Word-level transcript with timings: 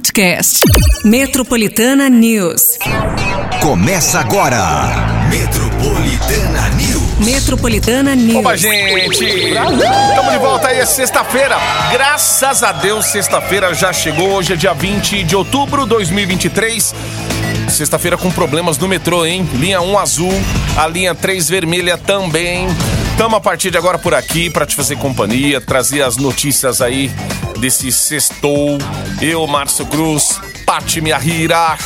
podcast. 0.00 0.60
Metropolitana 1.04 2.08
News. 2.08 2.78
Começa 3.60 4.18
agora. 4.18 4.58
Metropolitana 5.28 6.68
News. 6.70 7.18
Metropolitana 7.18 8.14
News. 8.16 8.38
Opa, 8.38 8.56
gente! 8.56 9.24
Estamos 9.24 10.32
de 10.32 10.38
volta 10.38 10.68
aí, 10.68 10.78
é 10.78 10.86
sexta-feira. 10.86 11.56
Graças 11.92 12.62
a 12.62 12.72
Deus, 12.72 13.06
sexta-feira 13.06 13.74
já 13.74 13.92
chegou. 13.92 14.30
Hoje 14.30 14.54
é 14.54 14.56
dia 14.56 14.72
20 14.72 15.22
de 15.22 15.36
outubro 15.36 15.82
de 15.82 15.90
2023. 15.90 16.94
Sexta-feira 17.68 18.16
com 18.16 18.30
problemas 18.30 18.78
no 18.78 18.88
metrô, 18.88 19.26
hein? 19.26 19.46
Linha 19.54 19.82
1 19.82 19.98
azul, 19.98 20.32
a 20.78 20.86
linha 20.86 21.14
3 21.14 21.46
vermelha 21.46 21.98
também. 21.98 22.66
Tamo 23.20 23.36
a 23.36 23.40
partir 23.40 23.70
de 23.70 23.76
agora 23.76 23.98
por 23.98 24.14
aqui 24.14 24.48
para 24.48 24.64
te 24.64 24.74
fazer 24.74 24.96
companhia, 24.96 25.60
trazer 25.60 26.00
as 26.00 26.16
notícias 26.16 26.80
aí 26.80 27.10
desse 27.58 27.92
sextou. 27.92 28.78
Eu, 29.20 29.46
Márcio 29.46 29.84
Cruz, 29.84 30.40
Pati 30.64 31.02
Miahira. 31.02 31.76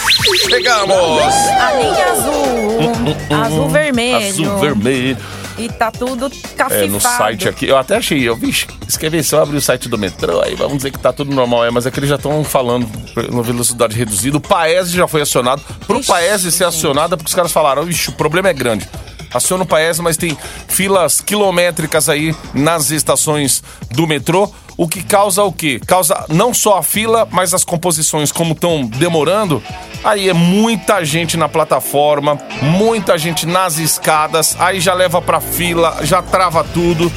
Chegamos! 0.48 0.95
A 0.95 1.73
linha 1.73 2.12
azul, 2.12 3.16
azul 3.45 3.69
vermelho. 3.69 4.29
Azul 4.29 4.59
vermelho. 4.60 5.16
E 5.59 5.69
tá 5.69 5.91
tudo 5.91 6.30
cafifado. 6.57 6.84
É, 6.84 6.87
no 6.87 7.01
site 7.01 7.48
aqui, 7.48 7.66
eu 7.66 7.77
até 7.77 7.96
achei, 7.96 8.23
eu 8.23 8.37
vi, 8.37 8.51
escrevi, 8.87 9.24
se 9.24 9.35
eu 9.35 9.43
abrir 9.43 9.57
o 9.57 9.60
site 9.60 9.88
do 9.88 9.98
metrô, 9.98 10.41
aí 10.41 10.55
vamos 10.55 10.77
dizer 10.77 10.93
que 10.93 11.01
tá 11.01 11.12
tudo 11.12 11.35
normal, 11.35 11.65
é, 11.65 11.71
mas 11.71 11.85
é 11.85 11.91
que 11.91 11.98
eles 11.98 12.10
já 12.10 12.16
estão 12.16 12.45
falando 12.45 12.88
na 13.32 13.43
velocidade 13.43 13.96
reduzida. 13.96 14.37
O 14.37 14.41
Paese 14.41 14.96
já 14.96 15.09
foi 15.09 15.23
acionado. 15.23 15.60
Pro 15.85 15.98
Ixi, 15.98 16.07
Paese 16.07 16.52
ser 16.52 16.65
acionado, 16.65 17.15
é 17.15 17.16
porque 17.16 17.29
os 17.29 17.35
caras 17.35 17.51
falaram, 17.51 17.88
ixi, 17.88 18.10
o 18.10 18.12
problema 18.12 18.51
é 18.51 18.52
grande. 18.52 18.88
Aciona 19.34 19.65
o 19.65 19.66
Paese, 19.66 20.01
mas 20.01 20.16
tem 20.16 20.38
filas 20.69 21.20
quilométricas 21.20 22.09
aí 22.09 22.34
nas 22.55 22.91
estações 22.91 23.62
do 23.91 24.07
metrô. 24.07 24.51
O 24.77 24.88
que 24.88 25.02
causa 25.02 25.43
o 25.45 25.52
quê? 25.52 25.80
Causa 25.87 26.24
não 26.29 26.55
só 26.55 26.79
a 26.79 26.83
fila, 26.83 27.29
mas 27.30 27.52
as 27.52 27.65
composições, 27.65 28.33
como 28.33 28.52
estão 28.52 28.84
demorando. 28.87 29.62
Aí 30.02 30.29
é 30.29 30.33
muita 30.33 31.05
gente 31.05 31.37
na 31.37 31.48
plataforma, 31.48 32.38
muita 32.60 33.16
gente 33.16 33.46
nas 33.46 33.79
escadas, 33.79 34.57
aí 34.59 34.80
já 34.80 34.93
leva 34.93 35.23
pra 35.23 35.40
fila, 35.40 35.99
já 36.02 36.21
trava 36.23 36.65
tudo. 36.65 37.10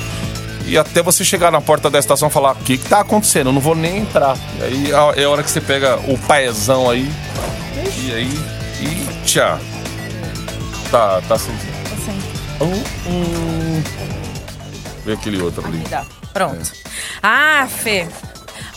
E 0.68 0.78
até 0.78 1.02
você 1.02 1.24
chegar 1.24 1.50
na 1.52 1.62
porta 1.62 1.90
da 1.90 1.98
estação 1.98 2.28
e 2.28 2.32
falar: 2.32 2.52
o 2.52 2.56
que, 2.64 2.78
que 2.78 2.90
tá 2.90 3.00
acontecendo? 3.00 3.48
Eu 3.48 3.54
não 3.54 3.62
vou 3.62 3.76
nem 3.76 4.00
entrar. 4.00 4.38
E 4.60 4.64
aí 4.64 4.92
é 5.22 5.24
a 5.24 5.30
hora 5.30 5.42
que 5.42 5.50
você 5.50 5.62
pega 5.62 5.98
o 6.08 6.18
paezão 6.18 6.90
aí. 6.90 7.10
E 8.04 8.14
aí. 8.14 8.40
E 8.82 9.26
tchau. 9.26 9.58
Tá, 10.92 11.22
tá 11.28 11.36
assim. 11.36 11.77
Hum, 12.62 12.84
hum. 13.08 13.84
Vê 15.06 15.14
aquele 15.14 15.42
outro 15.42 15.66
ali. 15.66 15.78
dá. 15.90 16.06
Pronto. 16.34 16.72
Ah, 17.24 17.68
Fê. 17.70 18.08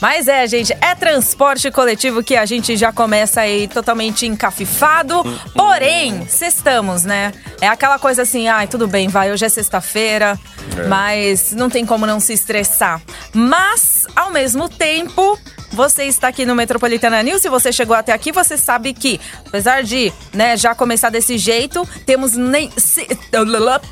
Mas 0.01 0.29
é, 0.29 0.47
gente, 0.47 0.73
é 0.81 0.95
transporte 0.95 1.71
coletivo 1.71 2.23
que 2.23 2.35
a 2.35 2.47
gente 2.47 2.75
já 2.75 2.91
começa 2.91 3.43
aí 3.43 3.69
totalmente 3.69 4.27
encafifado. 4.27 5.23
Porém, 5.55 6.27
sextamos, 6.27 7.05
né? 7.05 7.33
É 7.61 7.69
aquela 7.69 7.99
coisa 7.99 8.23
assim, 8.23 8.49
ai, 8.49 8.67
tudo 8.67 8.89
bem, 8.89 9.09
vai, 9.09 9.31
hoje 9.31 9.45
é 9.45 9.49
sexta-feira, 9.51 10.39
É. 10.79 10.87
mas 10.87 11.53
não 11.53 11.69
tem 11.69 11.85
como 11.85 12.07
não 12.07 12.19
se 12.19 12.33
estressar. 12.33 13.03
Mas, 13.35 14.07
ao 14.17 14.31
mesmo 14.31 14.71
tempo, 14.71 15.39
você 15.73 16.05
está 16.05 16.29
aqui 16.29 16.45
no 16.45 16.55
Metropolitana 16.55 17.23
News. 17.23 17.43
Se 17.43 17.49
você 17.49 17.73
chegou 17.73 17.95
até 17.97 18.13
aqui, 18.13 18.33
você 18.33 18.57
sabe 18.57 18.93
que, 18.93 19.21
apesar 19.47 19.83
de 19.83 20.13
né, 20.33 20.57
já 20.57 20.75
começar 20.75 21.11
desse 21.11 21.39
jeito, 21.39 21.87
temos, 22.05 22.35
nem, 22.35 22.71
se- 22.77 23.07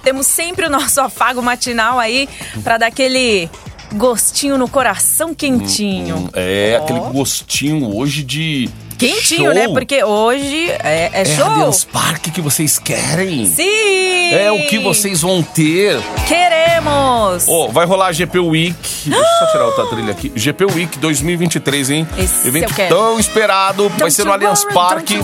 temos 0.03 0.27
sempre 0.27 0.67
o 0.67 0.71
nosso 0.71 1.01
afago 1.01 1.41
matinal 1.43 1.99
aí 1.99 2.29
para 2.63 2.79
dar 2.79 2.87
aquele 2.89 3.49
gostinho 3.95 4.59
no 4.59 4.69
coração 4.69 5.35
quentinho. 5.35 6.29
É, 6.35 6.79
Ó. 6.81 6.85
aquele 6.85 7.01
gostinho 7.13 7.95
hoje 7.97 8.23
de. 8.23 8.69
Quentinho, 8.99 9.45
show. 9.45 9.55
né? 9.55 9.69
Porque 9.69 10.03
hoje 10.03 10.71
é, 10.83 11.11
é 11.13 11.23
É 11.23 11.25
show. 11.25 11.45
Allianz 11.47 11.85
Parque 11.85 12.31
que 12.31 12.41
vocês 12.41 12.79
querem. 12.79 13.47
Sim! 13.47 14.33
É 14.35 14.51
o 14.51 14.67
que 14.67 14.79
vocês 14.79 15.23
vão 15.23 15.43
ter. 15.43 15.99
Queremos! 16.27 17.47
Ó, 17.49 17.69
vai 17.69 17.87
rolar 17.87 18.09
a 18.09 18.13
GP 18.13 18.39
Week. 18.41 18.77
Deixa 19.07 19.19
eu 19.21 19.39
só 19.47 19.53
tirar 19.53 19.65
outra 19.67 19.87
trilha 19.87 20.11
aqui. 20.13 20.33
GP 20.35 20.65
Week 20.67 20.99
2023, 20.99 21.91
hein? 21.91 22.09
Esse 22.19 22.49
Evento 22.49 22.75
tão 22.89 23.19
esperado. 23.19 23.89
vai 23.91 23.99
Don't 23.99 24.13
ser 24.13 24.25
no 24.25 24.33
Allianz 24.33 24.65
Parque. 24.75 25.19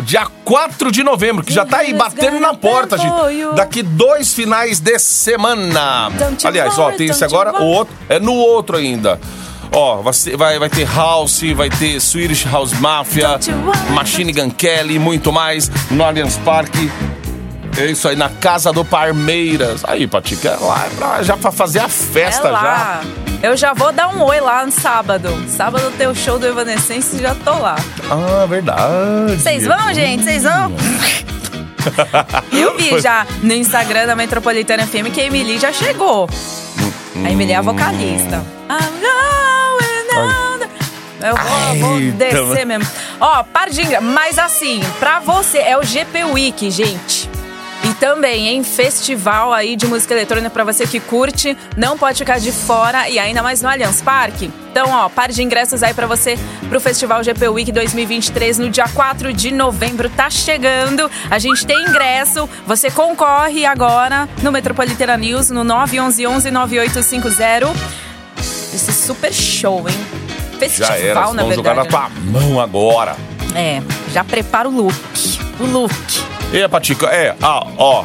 Dia 0.00 0.26
4 0.44 0.90
de 0.92 1.02
novembro, 1.02 1.44
que 1.44 1.52
já 1.52 1.66
tá 1.66 1.78
aí 1.78 1.92
batendo 1.92 2.38
na 2.40 2.54
porta, 2.54 2.96
gente. 2.96 3.12
Daqui 3.56 3.82
dois 3.82 4.32
finais 4.32 4.78
de 4.80 4.98
semana. 4.98 6.10
Aliás, 6.44 6.78
ó, 6.78 6.92
tem 6.92 7.08
esse 7.08 7.24
agora, 7.24 7.60
o 7.60 7.66
outro. 7.66 7.94
É 8.08 8.18
no 8.18 8.34
outro 8.34 8.76
ainda. 8.76 9.20
Ó, 9.72 10.02
vai, 10.36 10.58
vai, 10.58 10.68
ter 10.68 10.88
House, 10.88 11.42
vai 11.54 11.68
ter 11.68 12.00
Swedish 12.00 12.44
House 12.50 12.72
Mafia, 12.74 13.38
Machine 13.90 14.32
Gun 14.32 14.50
Kelly 14.50 14.94
e 14.94 14.98
muito 14.98 15.32
mais 15.32 15.70
no 15.90 16.02
Allianz 16.04 16.36
Parque. 16.38 16.90
É 17.76 17.86
isso 17.86 18.08
aí, 18.08 18.16
na 18.16 18.28
Casa 18.28 18.72
do 18.72 18.84
Parmeiras. 18.84 19.82
Aí, 19.84 20.06
Patica, 20.06 20.48
é 20.48 20.56
lá 20.56 20.86
é 20.86 20.96
pra, 20.96 21.22
já 21.22 21.36
pra 21.36 21.52
fazer 21.52 21.78
a 21.78 21.88
festa 21.88 22.48
é 22.48 22.50
lá. 22.50 23.02
Eu 23.40 23.56
já 23.56 23.72
vou 23.72 23.92
dar 23.92 24.08
um 24.08 24.22
oi 24.24 24.40
lá 24.40 24.66
no 24.66 24.72
sábado. 24.72 25.28
Sábado 25.48 25.92
tem 25.96 26.08
o 26.08 26.14
show 26.14 26.40
do 26.40 26.46
Evanescence 26.46 27.14
e 27.14 27.20
já 27.20 27.36
tô 27.36 27.52
lá. 27.52 27.76
já. 27.76 28.14
Ah, 28.14 28.46
verdade. 28.46 29.36
Vocês 29.36 29.64
vão, 29.64 29.94
gente? 29.94 30.24
Vocês 30.24 30.42
vão? 30.42 30.72
Eu 32.52 32.76
vi 32.76 33.00
já 33.00 33.24
no 33.42 33.54
Instagram 33.54 34.06
da 34.06 34.16
Metropolitana 34.16 34.84
FM 34.84 35.12
que 35.14 35.20
a 35.20 35.24
Emily 35.26 35.58
já 35.58 35.72
chegou. 35.72 36.28
A 37.24 37.30
Emily 37.30 37.52
é 37.52 37.56
a 37.56 37.62
vocalista. 37.62 38.44
I'm 38.68 39.00
down 39.00 39.00
the- 39.00 39.37
Eu 41.20 41.36
vou, 41.36 41.88
vou 41.88 42.00
Eita, 42.00 42.16
descer 42.16 42.64
mesmo. 42.66 42.88
Ó, 43.20 43.42
par 43.42 43.70
de 43.70 43.82
ingressos. 43.82 44.06
Mas 44.06 44.38
assim, 44.38 44.80
pra 44.98 45.20
você, 45.20 45.58
é 45.58 45.76
o 45.76 45.82
GP 45.82 46.24
Week, 46.24 46.70
gente. 46.70 47.28
E 47.84 47.94
também, 47.94 48.48
em 48.48 48.64
festival 48.64 49.52
aí 49.52 49.76
de 49.76 49.86
música 49.86 50.12
eletrônica 50.12 50.50
pra 50.50 50.64
você 50.64 50.86
que 50.86 50.98
curte, 50.98 51.56
não 51.76 51.96
pode 51.96 52.18
ficar 52.18 52.38
de 52.38 52.50
fora 52.50 53.08
e 53.08 53.18
ainda 53.18 53.42
mais 53.42 53.62
no 53.62 53.68
Allianz 53.68 54.02
Parque. 54.02 54.50
Então, 54.70 54.90
ó, 54.90 55.08
par 55.08 55.30
de 55.30 55.42
ingressos 55.42 55.82
aí 55.82 55.94
pra 55.94 56.06
você 56.06 56.38
pro 56.68 56.80
Festival 56.80 57.22
GP 57.22 57.48
Week 57.48 57.72
2023 57.72 58.58
no 58.58 58.68
dia 58.68 58.88
4 58.88 59.32
de 59.32 59.52
novembro 59.52 60.10
tá 60.10 60.28
chegando. 60.28 61.10
A 61.30 61.38
gente 61.38 61.66
tem 61.66 61.80
ingresso, 61.82 62.48
você 62.66 62.90
concorre 62.90 63.64
agora 63.64 64.28
no 64.42 64.52
Metropolitana 64.52 65.16
News 65.16 65.50
no 65.50 65.64
911 65.64 66.50
9850. 66.50 67.72
Esse 68.74 68.92
super 68.92 69.32
show, 69.32 69.88
hein? 69.88 70.17
Já 70.60 70.86
Festival, 70.86 70.96
era, 70.98 71.32
na 71.32 71.54
jogar 71.54 71.74
na 71.74 71.84
tua 71.84 72.08
mão 72.24 72.60
agora. 72.60 73.16
É, 73.54 73.80
já 74.12 74.22
prepara 74.24 74.68
o 74.68 74.72
look. 74.76 74.94
O 75.60 75.64
look. 75.66 75.94
E 76.52 76.62
a 76.62 76.68
Patica, 76.68 77.06
é, 77.06 77.34
ó, 77.42 77.66
ó. 77.76 78.04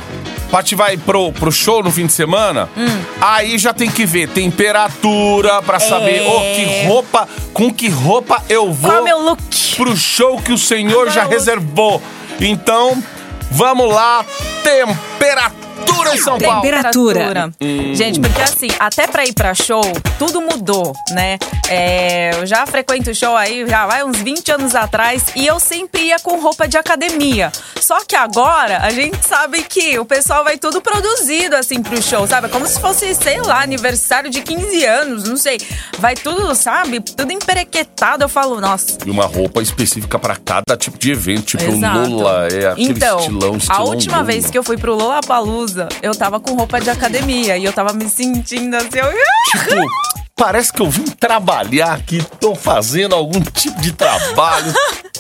Pati 0.52 0.76
vai 0.76 0.98
pro, 0.98 1.32
pro 1.32 1.52
show 1.52 1.82
no 1.82 1.92
fim 1.92 2.06
de 2.06 2.14
semana, 2.14 2.70
Hum. 2.78 3.02
aí 3.20 3.58
já 3.58 3.74
tem 3.74 3.90
que 3.90 4.06
ver 4.06 4.28
temperatura 4.30 5.64
pra 5.64 5.80
saber 5.80 6.22
É. 6.24 6.28
ô, 6.28 6.40
que 6.42 6.88
roupa, 6.88 7.28
com 7.52 7.74
que 7.74 7.90
roupa 7.90 8.40
eu 8.48 8.72
vou 8.72 8.92
Qual 8.92 8.98
é 9.00 9.02
o 9.02 9.04
meu 9.04 9.22
look? 9.30 9.42
pro 9.78 9.98
show 9.98 10.38
que 10.40 10.52
o 10.52 10.58
senhor 10.58 11.10
já 11.10 11.22
Agora 11.24 11.26
eu- 11.36 11.40
reservou. 11.40 12.02
Então, 12.40 13.02
vamos 13.50 13.92
lá, 13.92 14.24
temperatura 14.64 15.63
em 16.12 16.18
São 16.18 16.38
Paulo. 16.38 16.62
Temperatura. 16.62 17.54
Gente, 17.94 18.20
porque 18.20 18.42
assim, 18.42 18.68
até 18.80 19.08
pra 19.08 19.26
ir 19.26 19.34
pra 19.34 19.54
show, 19.54 19.84
tudo 20.18 20.42
mudou, 20.42 20.94
né? 21.12 21.38
É, 21.70 22.32
eu 22.40 22.46
já 22.46 22.66
frequento 22.66 23.14
show 23.14 23.36
aí, 23.36 23.68
já 23.68 23.86
vai 23.86 24.04
uns 24.04 24.18
20 24.18 24.52
anos 24.52 24.76
atrás, 24.76 25.26
e 25.36 25.46
eu 25.46 25.60
sempre 25.60 26.04
ia 26.04 26.20
com 26.20 26.40
roupa 26.40 26.68
de 26.68 26.78
academia. 26.78 27.52
Só 27.80 28.00
que 28.06 28.16
agora, 28.16 28.80
a 28.80 28.90
gente 28.92 29.18
sabe 29.26 29.64
que 29.64 29.98
o 30.00 30.06
pessoal 30.06 30.44
vai 30.44 30.58
tudo 30.58 30.82
produzido, 30.82 31.56
assim, 31.56 31.82
pro 31.82 32.02
show, 32.02 32.26
sabe? 32.28 32.50
Como 32.50 32.66
se 32.68 32.80
fosse, 32.80 33.14
sei 33.16 33.42
lá, 33.42 33.62
aniversário 33.62 34.30
de 34.30 34.42
15 34.42 34.86
anos, 34.86 35.24
não 35.28 35.38
sei. 35.38 35.58
Vai 36.00 36.16
tudo, 36.16 36.54
sabe? 36.56 37.00
Tudo 37.00 37.32
emperequetado. 37.32 38.24
Eu 38.24 38.30
falo, 38.30 38.60
nossa, 38.62 38.98
E 39.06 39.10
uma 39.10 39.26
roupa 39.26 39.62
específica 39.62 40.18
pra 40.20 40.36
cada 40.36 40.78
tipo 40.78 40.98
de 40.98 41.12
evento, 41.12 41.58
tipo 41.58 41.64
Exato. 41.64 42.00
Lula, 42.10 42.48
é 42.52 42.68
aquele 42.68 42.92
então, 42.92 43.20
estilão, 43.20 43.58
estilão 43.58 43.80
a 43.80 43.84
última 43.84 44.18
Lula. 44.18 44.28
vez 44.28 44.50
que 44.50 44.58
eu 44.58 44.64
fui 44.64 44.78
pro 44.78 44.96
Lollapalooza, 44.96 45.88
eu 46.02 46.16
tava 46.16 46.40
com 46.40 46.54
roupa 46.54 46.80
de 46.80 46.90
academia 46.90 47.58
e 47.58 47.66
eu 47.66 47.74
tava 47.74 47.94
me 47.94 48.10
sentindo 48.10 48.76
assim, 48.76 49.00
eu... 49.00 49.12
Tipo, 49.52 49.90
parece 50.36 50.72
que 50.72 50.82
eu 50.82 50.90
vim 50.90 51.06
trabalhar 51.06 51.94
aqui, 51.94 52.24
tô 52.40 52.56
fazendo 52.56 53.16
algum 53.16 53.42
tipo 53.42 53.80
de 53.82 53.92
trabalho. 53.92 54.74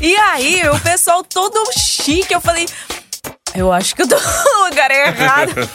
E 0.00 0.14
aí, 0.16 0.62
o 0.68 0.78
pessoal 0.80 1.24
todo 1.24 1.72
chique, 1.76 2.32
eu 2.32 2.40
falei, 2.40 2.66
eu 3.58 3.72
acho 3.72 3.94
que 3.94 4.02
eu 4.02 4.08
tô 4.08 4.16
no 4.16 4.68
lugar 4.68 4.90
errado. 4.90 5.68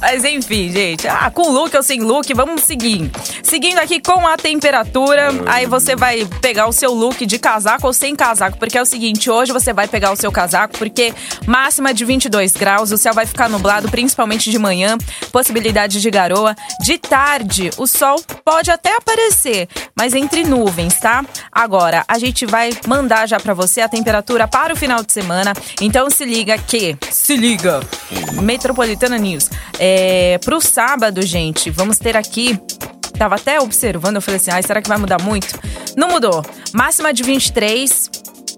Mas 0.00 0.24
enfim, 0.24 0.70
gente. 0.70 1.06
Ah, 1.08 1.30
com 1.30 1.50
look 1.50 1.76
ou 1.76 1.82
sem 1.82 2.00
look, 2.00 2.32
vamos 2.34 2.62
seguir. 2.62 3.10
Seguindo 3.42 3.78
aqui 3.78 4.00
com 4.00 4.26
a 4.26 4.36
temperatura, 4.36 5.28
aí 5.46 5.66
você 5.66 5.96
vai 5.96 6.24
pegar 6.40 6.68
o 6.68 6.72
seu 6.72 6.92
look 6.94 7.26
de 7.26 7.38
casaco 7.38 7.86
ou 7.86 7.92
sem 7.92 8.14
casaco, 8.14 8.58
porque 8.58 8.78
é 8.78 8.82
o 8.82 8.86
seguinte, 8.86 9.30
hoje 9.30 9.52
você 9.52 9.72
vai 9.72 9.88
pegar 9.88 10.12
o 10.12 10.16
seu 10.16 10.30
casaco, 10.30 10.78
porque 10.78 11.12
máxima 11.46 11.92
de 11.92 12.04
22 12.04 12.52
graus, 12.52 12.92
o 12.92 12.98
céu 12.98 13.12
vai 13.12 13.26
ficar 13.26 13.48
nublado, 13.48 13.90
principalmente 13.90 14.50
de 14.50 14.58
manhã, 14.58 14.96
possibilidade 15.32 16.00
de 16.00 16.10
garoa. 16.10 16.54
De 16.80 16.96
tarde, 16.96 17.70
o 17.76 17.86
sol 17.86 18.22
pode 18.44 18.70
até 18.70 18.96
aparecer, 18.96 19.68
mas 19.96 20.14
entre 20.14 20.44
nuvens, 20.44 20.98
tá? 20.98 21.24
Agora, 21.50 22.04
a 22.06 22.18
gente 22.18 22.46
vai 22.46 22.70
mandar 22.86 23.26
já 23.26 23.38
pra 23.38 23.52
você 23.52 23.80
a 23.80 23.88
temperatura 23.88 24.46
para 24.46 24.72
o 24.72 24.76
final 24.76 25.02
de 25.02 25.12
semana, 25.12 25.52
então 25.80 26.08
se 26.08 26.24
liga 26.24 26.56
que... 26.56 26.79
Se 27.10 27.36
liga! 27.36 27.80
Metropolitana 28.42 29.18
News. 29.18 29.50
É, 29.78 30.38
pro 30.38 30.60
sábado, 30.60 31.20
gente, 31.22 31.70
vamos 31.70 31.98
ter 31.98 32.16
aqui. 32.16 32.58
Tava 33.18 33.34
até 33.34 33.60
observando, 33.60 34.16
eu 34.16 34.22
falei 34.22 34.40
assim: 34.40 34.50
ai, 34.50 34.62
será 34.62 34.80
que 34.80 34.88
vai 34.88 34.98
mudar 34.98 35.20
muito? 35.22 35.58
Não 35.96 36.08
mudou. 36.08 36.44
Máxima 36.72 37.12
de 37.12 37.22
23. 37.22 38.10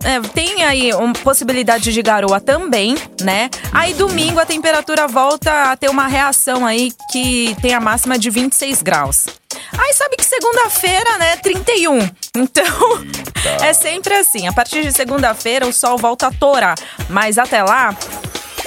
É, 0.05 0.21
tem 0.35 0.65
aí 0.65 0.93
uma 0.95 1.13
possibilidade 1.13 1.93
de 1.93 2.03
garoa 2.03 2.41
também, 2.41 2.97
né? 3.21 3.49
Aí 3.73 3.95
domingo 3.95 4.41
a 4.41 4.47
temperatura 4.47 5.07
volta 5.07 5.71
a 5.71 5.77
ter 5.77 5.89
uma 5.89 6.09
reação 6.09 6.67
aí 6.67 6.93
que 7.11 7.57
tem 7.63 7.73
a 7.73 7.81
máxima 7.81 8.19
de 8.19 8.29
26 8.29 8.83
graus. 8.83 9.27
Aí 9.79 9.93
sabe 9.95 10.17
que 10.17 10.25
segunda-feira, 10.25 11.19
né, 11.19 11.37
31. 11.37 11.99
Então, 12.37 12.65
é 13.63 13.73
sempre 13.73 14.15
assim. 14.15 14.47
A 14.47 14.53
partir 14.53 14.83
de 14.83 14.93
segunda-feira 14.93 15.67
o 15.67 15.73
sol 15.73 15.97
volta 15.97 16.29
a 16.29 16.33
torar. 16.33 16.77
Mas 17.09 17.39
até 17.39 17.63
lá, 17.63 17.97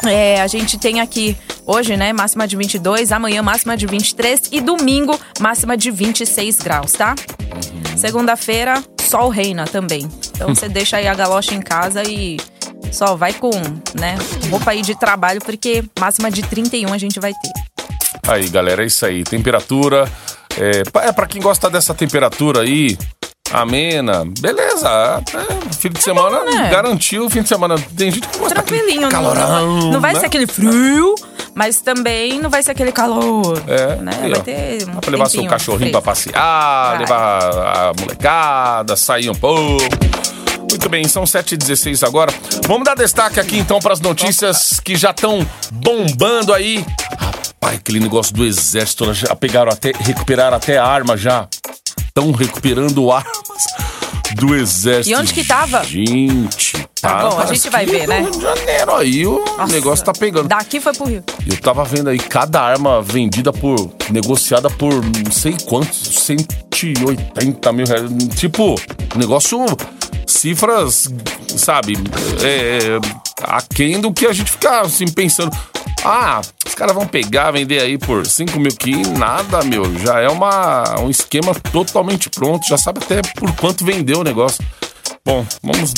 é, 0.06 0.42
a 0.42 0.48
gente 0.48 0.78
tem 0.78 1.00
aqui 1.00 1.38
hoje, 1.66 1.98
né, 1.98 2.14
máxima 2.14 2.48
de 2.48 2.56
22, 2.56 3.12
amanhã 3.12 3.42
máxima 3.42 3.76
de 3.76 3.86
23 3.86 4.50
e 4.52 4.62
domingo 4.62 5.20
máxima 5.40 5.76
de 5.76 5.90
26 5.92 6.60
graus, 6.60 6.92
tá? 6.92 7.16
Segunda-feira, 7.98 8.84
sol 9.02 9.30
reina 9.30 9.66
também. 9.66 10.10
Então 10.32 10.54
você 10.56 10.70
deixa 10.70 10.98
aí 10.98 11.08
a 11.08 11.14
galocha 11.14 11.54
em 11.54 11.62
casa 11.62 12.04
e 12.04 12.38
só 12.92 13.16
vai 13.16 13.34
com, 13.34 13.52
né, 14.00 14.16
roupa 14.50 14.72
aí 14.72 14.82
de 14.82 14.96
trabalho 14.96 15.42
porque 15.44 15.84
máxima 16.00 16.30
de 16.30 16.44
31 16.44 16.94
a 16.94 16.98
gente 16.98 17.20
vai 17.20 17.34
ter. 17.34 17.52
Aí, 18.28 18.48
galera, 18.50 18.84
é 18.84 18.88
isso 18.88 19.06
aí. 19.06 19.24
Temperatura. 19.24 20.10
É, 20.60 21.08
é 21.08 21.12
para 21.12 21.28
quem 21.28 21.42
gosta 21.42 21.70
dessa 21.70 21.94
temperatura 21.94 22.62
aí, 22.62 22.98
amena, 23.52 24.24
beleza. 24.40 24.90
É, 24.90 25.74
fim 25.74 25.90
de 25.90 26.02
semana 26.02 26.44
né? 26.44 26.70
garantiu 26.70 27.26
o 27.26 27.30
fim 27.30 27.42
de 27.42 27.50
semana. 27.50 27.76
Tem 27.96 28.12
gente 28.12 28.28
que 28.28 28.38
gosta 28.38 28.56
Tranquilinho, 28.56 29.02
não, 29.02 29.10
calorão, 29.10 29.92
não 29.92 30.02
vai 30.02 30.14
né? 30.14 30.20
ser 30.20 30.26
aquele 30.28 30.48
frio, 30.48 31.16
mas 31.54 31.82
também 31.82 32.40
não 32.40 32.50
vai 32.50 32.64
ser 32.64 32.72
aquele 32.72 32.92
calor. 32.92 33.62
É, 33.68 33.96
né? 33.98 34.12
aí, 34.22 34.32
vai 34.32 34.40
ó. 34.40 34.44
ter 34.44 34.84
um 34.84 34.94
Dá 34.96 35.02
pra 35.02 35.12
levar 35.12 35.30
seu 35.30 35.46
cachorrinho 35.46 35.92
pra 35.92 36.02
passear, 36.02 36.92
Vai. 36.92 37.00
levar 37.00 37.44
a 37.44 37.94
molecada, 38.00 38.96
sair 38.96 39.30
um 39.30 39.36
pouco. 39.36 39.84
Muito 40.70 40.90
bem, 40.90 41.08
são 41.08 41.24
7h16 41.24 42.06
agora. 42.06 42.34
Vamos 42.68 42.84
dar 42.84 42.96
destaque 42.96 43.40
aqui 43.40 43.58
então 43.58 43.80
para 43.80 43.94
as 43.94 44.00
notícias 44.00 44.80
que 44.80 44.96
já 44.96 45.12
estão 45.12 45.46
bombando 45.72 46.54
aí. 46.54 46.86
Rapaz, 47.66 47.80
aquele 47.80 48.00
negócio 48.00 48.32
do 48.36 48.46
exército, 48.46 49.12
já 49.12 49.36
pegaram 49.36 49.72
até, 49.72 49.92
recuperaram 50.00 50.56
até 50.56 50.78
arma 50.78 51.18
já. 51.18 51.48
Estão 52.08 52.32
recuperando 52.32 53.12
armas 53.12 53.34
do 54.36 54.54
exército. 54.54 55.10
E 55.10 55.20
onde 55.20 55.34
que 55.34 55.44
tava? 55.44 55.84
Gente, 55.84 56.88
Tá 57.02 57.28
bom, 57.28 57.40
a 57.40 57.46
gente 57.48 57.70
vai 57.72 57.86
ver, 57.86 58.08
né? 58.08 58.22
Rio 58.22 58.32
de 58.32 58.42
Janeiro 58.42 58.96
aí 58.96 59.26
o 59.26 59.44
Nossa, 59.58 59.74
negócio 59.74 60.06
tá 60.06 60.14
pegando. 60.14 60.48
Daqui 60.48 60.80
foi 60.80 60.94
pro 60.94 61.06
Rio. 61.06 61.24
Eu 61.48 61.58
tava 61.58 61.84
vendo 61.84 62.10
aí 62.10 62.20
cada 62.20 62.62
arma 62.62 63.02
vendida 63.02 63.52
por. 63.52 63.92
negociada 64.12 64.70
por 64.70 64.94
não 64.94 65.32
sei 65.32 65.56
quantos, 65.66 66.20
180 66.20 67.72
mil 67.74 67.86
reais. 67.88 68.12
Tipo, 68.36 68.76
negócio. 69.16 69.66
cifras, 70.28 71.12
sabe, 71.58 71.94
é, 72.44 73.00
aquém 73.42 74.00
do 74.00 74.14
que 74.14 74.28
a 74.28 74.34
gente 74.34 74.52
fica 74.52 74.82
assim 74.82 75.08
pensando. 75.08 75.56
Ah, 76.08 76.40
os 76.64 76.76
caras 76.76 76.94
vão 76.94 77.08
pegar, 77.08 77.50
vender 77.50 77.82
aí 77.82 77.98
por 77.98 78.28
5 78.28 78.60
mil 78.60 78.72
que 78.76 78.96
nada, 79.18 79.64
meu. 79.64 79.84
Já 79.98 80.20
é 80.20 80.30
uma, 80.30 81.00
um 81.02 81.10
esquema 81.10 81.56
totalmente 81.56 82.30
pronto. 82.30 82.68
Já 82.68 82.78
sabe 82.78 83.00
até 83.04 83.24
por 83.36 83.52
quanto 83.56 83.84
vendeu 83.84 84.20
o 84.20 84.24
negócio. 84.24 84.64
Bom, 85.26 85.44
vamos 85.64 85.94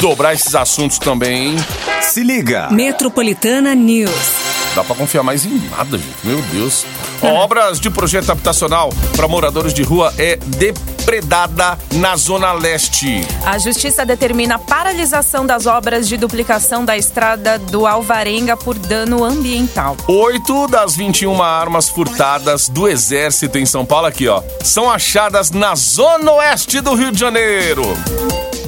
dobrar 0.00 0.32
esses 0.32 0.54
assuntos 0.54 0.98
também, 0.98 1.48
hein? 1.48 1.56
Se 2.00 2.22
liga. 2.22 2.70
Metropolitana 2.70 3.74
News. 3.74 4.51
Dá 4.74 4.82
pra 4.82 4.96
confiar 4.96 5.22
mais 5.22 5.44
em 5.44 5.58
nada, 5.70 5.98
gente. 5.98 6.16
Meu 6.24 6.40
Deus. 6.42 6.86
Obras 7.20 7.78
de 7.78 7.90
projeto 7.90 8.30
habitacional 8.30 8.90
para 9.14 9.28
moradores 9.28 9.74
de 9.74 9.82
rua 9.82 10.12
é 10.16 10.36
depredada 10.36 11.78
na 11.92 12.16
Zona 12.16 12.52
Leste. 12.52 13.20
A 13.44 13.58
justiça 13.58 14.06
determina 14.06 14.54
a 14.54 14.58
paralisação 14.58 15.44
das 15.44 15.66
obras 15.66 16.08
de 16.08 16.16
duplicação 16.16 16.84
da 16.86 16.96
estrada 16.96 17.58
do 17.58 17.86
Alvarenga 17.86 18.56
por 18.56 18.78
dano 18.78 19.22
ambiental. 19.22 19.94
Oito 20.08 20.66
das 20.68 20.96
21 20.96 21.42
armas 21.42 21.90
furtadas 21.90 22.68
do 22.68 22.88
Exército 22.88 23.58
em 23.58 23.66
São 23.66 23.84
Paulo, 23.84 24.06
aqui, 24.06 24.26
ó, 24.26 24.42
são 24.62 24.90
achadas 24.90 25.50
na 25.50 25.74
Zona 25.74 26.32
Oeste 26.32 26.80
do 26.80 26.94
Rio 26.94 27.12
de 27.12 27.20
Janeiro. 27.20 27.82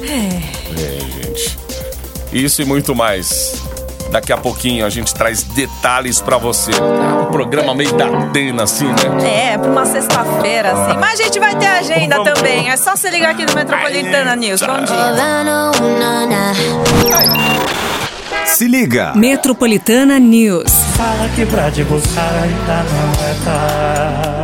É, 0.02 1.00
gente. 1.00 1.58
Isso 2.30 2.60
e 2.60 2.64
muito 2.64 2.94
mais. 2.94 3.63
Daqui 4.14 4.32
a 4.32 4.36
pouquinho 4.36 4.86
a 4.86 4.90
gente 4.90 5.12
traz 5.12 5.42
detalhes 5.42 6.20
pra 6.20 6.38
você. 6.38 6.70
Um 6.70 7.32
programa 7.32 7.74
meio 7.74 7.92
da 7.94 8.06
Atena, 8.06 8.62
assim, 8.62 8.86
né? 8.86 9.54
É, 9.54 9.58
pra 9.58 9.68
uma 9.68 9.84
sexta-feira, 9.84 10.70
assim. 10.70 10.96
Mas 11.02 11.18
a 11.18 11.24
gente 11.24 11.40
vai 11.40 11.56
ter 11.56 11.66
agenda 11.66 12.18
Vamos. 12.18 12.32
também. 12.34 12.70
É 12.70 12.76
só 12.76 12.94
se 12.94 13.10
ligar 13.10 13.32
aqui 13.32 13.44
no 13.44 13.52
Metropolitana 13.52 14.36
News. 14.36 14.60
Bom 14.62 14.84
dia. 14.84 15.16
Se 18.46 18.68
liga. 18.68 19.14
Metropolitana 19.16 20.20
News. 20.20 20.72
Fala 20.96 21.28
que 21.34 21.44
pra 21.46 21.68
te 21.72 21.82
buscar 21.82 22.34
ainda 22.40 22.84
não 22.84 23.10
é 23.26 23.34
tarde. 23.44 24.43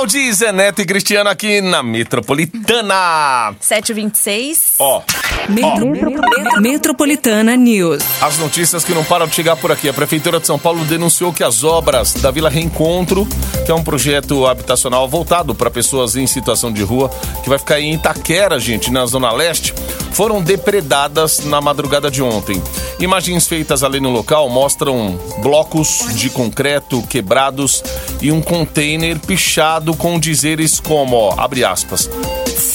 Oi, 0.00 0.06
Baldi, 0.06 0.32
Zé 0.32 0.50
Neto 0.50 0.80
e 0.80 0.86
Cristiano 0.86 1.28
aqui 1.28 1.60
na 1.60 1.82
Metropolitana. 1.82 3.54
7h26. 3.60 4.76
Ó, 4.78 5.02
Metro- 5.46 6.60
Metropolitana 6.62 7.54
News. 7.54 8.02
as 8.22 8.38
notícias 8.38 8.82
que 8.82 8.94
não 8.94 9.04
param 9.04 9.26
de 9.26 9.34
chegar 9.34 9.56
por 9.56 9.70
aqui. 9.70 9.90
A 9.90 9.92
Prefeitura 9.92 10.40
de 10.40 10.46
São 10.46 10.58
Paulo 10.58 10.84
denunciou 10.86 11.34
que 11.34 11.44
as 11.44 11.62
obras 11.64 12.14
da 12.14 12.30
Vila 12.30 12.48
Reencontro, 12.48 13.26
que 13.66 13.70
é 13.70 13.74
um 13.74 13.84
projeto 13.84 14.46
habitacional 14.46 15.06
voltado 15.06 15.54
para 15.54 15.70
pessoas 15.70 16.16
em 16.16 16.26
situação 16.26 16.72
de 16.72 16.82
rua, 16.82 17.10
que 17.42 17.50
vai 17.50 17.58
ficar 17.58 17.78
em 17.78 17.92
Itaquera, 17.92 18.58
gente, 18.58 18.90
na 18.90 19.04
Zona 19.04 19.30
Leste, 19.32 19.74
foram 20.12 20.40
depredadas 20.42 21.40
na 21.44 21.60
madrugada 21.60 22.10
de 22.10 22.22
ontem. 22.22 22.62
Imagens 22.98 23.46
feitas 23.46 23.82
ali 23.82 24.00
no 24.00 24.10
local 24.10 24.48
mostram 24.48 25.18
blocos 25.42 26.06
de 26.14 26.30
concreto 26.30 27.02
quebrados 27.06 27.82
e 28.20 28.30
um 28.30 28.40
container 28.40 29.18
pichado 29.18 29.94
com 29.94 30.18
dizeres 30.18 30.78
como, 30.80 31.16
ó, 31.16 31.34
abre 31.38 31.64
aspas, 31.64 32.08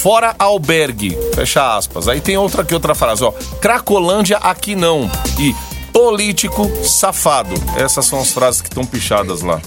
fora 0.01 0.35
albergue, 0.39 1.17
fecha 1.33 1.77
aspas. 1.77 2.07
Aí 2.07 2.19
tem 2.19 2.37
outra 2.37 2.61
aqui, 2.61 2.73
outra 2.73 2.95
frase, 2.95 3.23
ó, 3.23 3.31
Cracolândia 3.61 4.37
aqui 4.37 4.75
não. 4.75 5.09
E 5.39 5.53
político 5.91 6.69
safado. 6.83 7.55
Essas 7.77 8.05
são 8.05 8.19
as 8.19 8.31
frases 8.31 8.61
que 8.61 8.67
estão 8.67 8.85
pichadas 8.85 9.41
lá. 9.41 9.61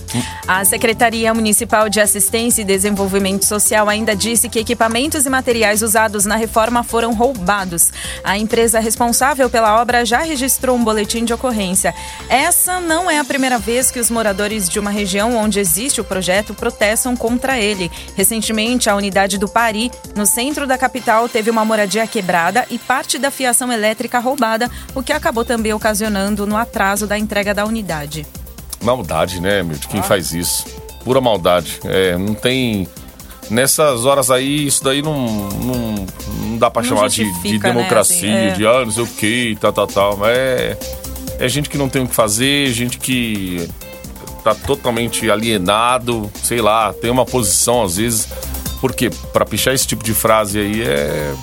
A 0.49 0.65
Secretaria 0.65 1.35
Municipal 1.35 1.91
de 1.91 2.01
Assistência 2.01 2.63
e 2.63 2.65
Desenvolvimento 2.65 3.45
Social 3.45 3.87
ainda 3.87 4.17
disse 4.17 4.49
que 4.49 4.59
equipamentos 4.59 5.27
e 5.27 5.29
materiais 5.29 5.83
usados 5.83 6.25
na 6.25 6.37
reforma 6.37 6.83
foram 6.83 7.13
roubados. 7.13 7.93
A 8.25 8.39
empresa 8.39 8.81
responsável 8.81 9.51
pela 9.51 9.79
obra 9.79 10.07
já 10.07 10.21
registrou 10.21 10.75
um 10.75 10.83
boletim 10.83 11.23
de 11.27 11.35
ocorrência. 11.35 11.95
Essa 12.31 12.81
não 12.81 13.11
é 13.11 13.19
a 13.19 13.25
primeira 13.25 13.59
vez 13.59 13.91
que 13.91 14.01
os 14.01 14.11
moradores 14.11 14.71
de 14.71 14.81
uma 14.81 14.91
região 14.91 15.37
onde 15.37 15.61
existe 15.61 16.01
o 16.01 16.05
projeto 16.05 16.55
protestam 16.55 17.15
contra 17.15 17.59
ele. 17.59 17.91
Recentemente, 18.17 18.89
a 18.89 18.97
unidade 18.97 19.37
do 19.37 19.51
Pari, 19.51 19.91
no 20.17 20.25
centro 20.25 20.67
da 20.67 20.79
capital, 20.79 21.29
teve 21.29 21.51
uma 21.51 21.63
moradia 21.63 22.07
quebrada 22.07 22.65
e 22.71 22.79
parte 22.79 23.19
da 23.19 23.31
fiação 23.31 23.71
elétrica 23.71 24.19
roubada, 24.19 24.71
o 24.95 25.03
que 25.03 25.13
acabou 25.13 25.45
também 25.45 25.75
ocasionando 25.75 26.47
no 26.47 26.57
atraso 26.57 27.07
da 27.07 27.19
entrega 27.19 27.53
da 27.53 27.67
unidade. 27.67 28.27
Maldade, 28.83 29.41
né, 29.41 29.63
meu? 29.63 29.77
De 29.77 29.89
quem 29.89 30.03
faz 30.03 30.33
isso. 30.33 30.65
Pura 31.05 31.21
maldade. 31.21 31.81
É, 31.85 32.17
não 32.17 32.35
tem. 32.35 32.89
Nessas 33.51 34.05
horas 34.05 34.31
aí, 34.31 34.67
isso 34.67 34.85
daí 34.85 35.01
não, 35.01 35.27
não, 35.49 36.07
não 36.43 36.59
dá 36.59 36.71
pra 36.71 36.83
Não 36.83 36.89
chamar 36.89 37.09
de, 37.09 37.25
de 37.43 37.59
né, 37.59 37.59
democracia, 37.59 38.29
assim, 38.29 38.49
é. 38.49 38.51
de 38.51 38.67
ah, 38.67 38.85
não 38.85 38.91
sei 38.91 39.03
o 39.03 39.07
que, 39.07 39.59
tal, 39.59 39.73
tal, 39.73 39.87
tal. 39.87 40.19
É, 40.27 40.77
é 41.39 41.49
gente 41.49 41.71
que 41.71 41.79
não 41.79 41.89
tem 41.89 42.03
o 42.03 42.07
que 42.07 42.15
fazer, 42.15 42.71
gente 42.73 42.99
que 42.99 43.67
tá 44.45 44.55
totalmente 44.55 45.31
alienado, 45.31 46.31
sei 46.43 46.61
lá, 46.61 46.93
tem 46.93 47.11
uma 47.11 47.25
posição 47.25 47.83
às 47.83 47.97
vezes. 47.97 48.29
Porque 48.81 49.11
pra 49.33 49.45
pichar 49.45 49.75
esse 49.75 49.87
tipo 49.87 50.05
de 50.05 50.15
frase 50.15 50.59
aí 50.59 50.83
é. 50.83 51.35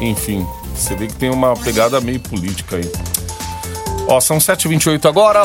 Enfim, 0.00 0.46
você 0.74 0.94
vê 0.94 1.06
que 1.06 1.14
tem 1.14 1.30
uma 1.30 1.54
pegada 1.54 2.00
meio 2.00 2.20
política 2.20 2.76
aí. 2.76 2.90
Ó, 4.10 4.20
são 4.20 4.38
7h28 4.38 5.08
agora. 5.08 5.44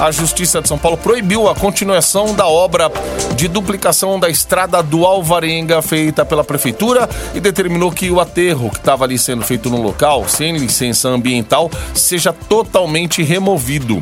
A 0.00 0.10
Justiça 0.10 0.62
de 0.62 0.68
São 0.68 0.78
Paulo 0.78 0.96
proibiu 0.96 1.48
a 1.50 1.54
continuação 1.54 2.34
da 2.34 2.46
obra 2.46 2.90
de 3.34 3.46
duplicação 3.46 4.18
da 4.18 4.30
estrada 4.30 4.82
do 4.82 5.04
Alvarenga 5.04 5.82
feita 5.82 6.24
pela 6.24 6.42
Prefeitura 6.42 7.08
e 7.34 7.40
determinou 7.40 7.92
que 7.92 8.10
o 8.10 8.18
aterro 8.18 8.70
que 8.70 8.78
estava 8.78 9.04
ali 9.04 9.18
sendo 9.18 9.44
feito 9.44 9.68
no 9.68 9.82
local, 9.82 10.26
sem 10.26 10.56
licença 10.56 11.10
ambiental, 11.10 11.70
seja 11.94 12.32
totalmente 12.32 13.22
removido. 13.22 14.00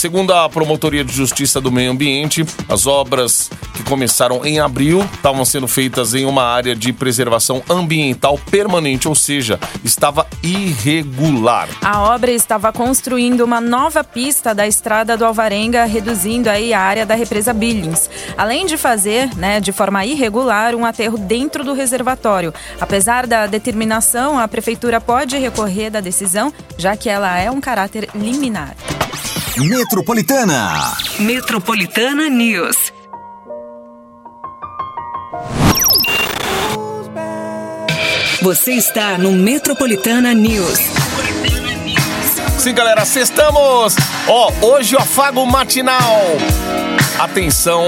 Segundo 0.00 0.32
a 0.32 0.48
Promotoria 0.48 1.04
de 1.04 1.12
Justiça 1.12 1.60
do 1.60 1.70
Meio 1.70 1.90
Ambiente, 1.90 2.42
as 2.70 2.86
obras 2.86 3.50
que 3.74 3.82
começaram 3.82 4.42
em 4.46 4.58
abril 4.58 5.06
estavam 5.12 5.44
sendo 5.44 5.68
feitas 5.68 6.14
em 6.14 6.24
uma 6.24 6.42
área 6.42 6.74
de 6.74 6.90
preservação 6.90 7.62
ambiental 7.68 8.38
permanente, 8.50 9.06
ou 9.06 9.14
seja, 9.14 9.60
estava 9.84 10.26
irregular. 10.42 11.68
A 11.82 12.00
obra 12.00 12.30
estava 12.30 12.72
construindo 12.72 13.42
uma 13.42 13.60
nova 13.60 14.02
pista 14.02 14.54
da 14.54 14.66
estrada 14.66 15.18
do 15.18 15.24
Alvarenga, 15.26 15.84
reduzindo 15.84 16.48
aí 16.48 16.72
a 16.72 16.80
área 16.80 17.04
da 17.04 17.14
represa 17.14 17.52
Billings, 17.52 18.08
além 18.38 18.64
de 18.64 18.78
fazer, 18.78 19.28
né, 19.36 19.60
de 19.60 19.70
forma 19.70 20.06
irregular, 20.06 20.74
um 20.74 20.86
aterro 20.86 21.18
dentro 21.18 21.62
do 21.62 21.74
reservatório. 21.74 22.54
Apesar 22.80 23.26
da 23.26 23.46
determinação, 23.46 24.38
a 24.38 24.48
prefeitura 24.48 24.98
pode 24.98 25.36
recorrer 25.36 25.90
da 25.90 26.00
decisão, 26.00 26.50
já 26.78 26.96
que 26.96 27.10
ela 27.10 27.38
é 27.38 27.50
um 27.50 27.60
caráter 27.60 28.08
liminar. 28.14 28.74
Metropolitana. 29.60 30.96
Metropolitana 31.18 32.30
News. 32.30 32.76
Você 38.40 38.72
está 38.72 39.18
no 39.18 39.32
Metropolitana 39.32 40.32
News. 40.32 40.78
Sim, 42.58 42.72
galera, 42.72 43.04
sextamos! 43.04 43.96
Ó, 44.26 44.50
hoje 44.62 44.96
o 44.96 44.98
afago 44.98 45.44
matinal. 45.44 46.16
Atenção, 47.18 47.86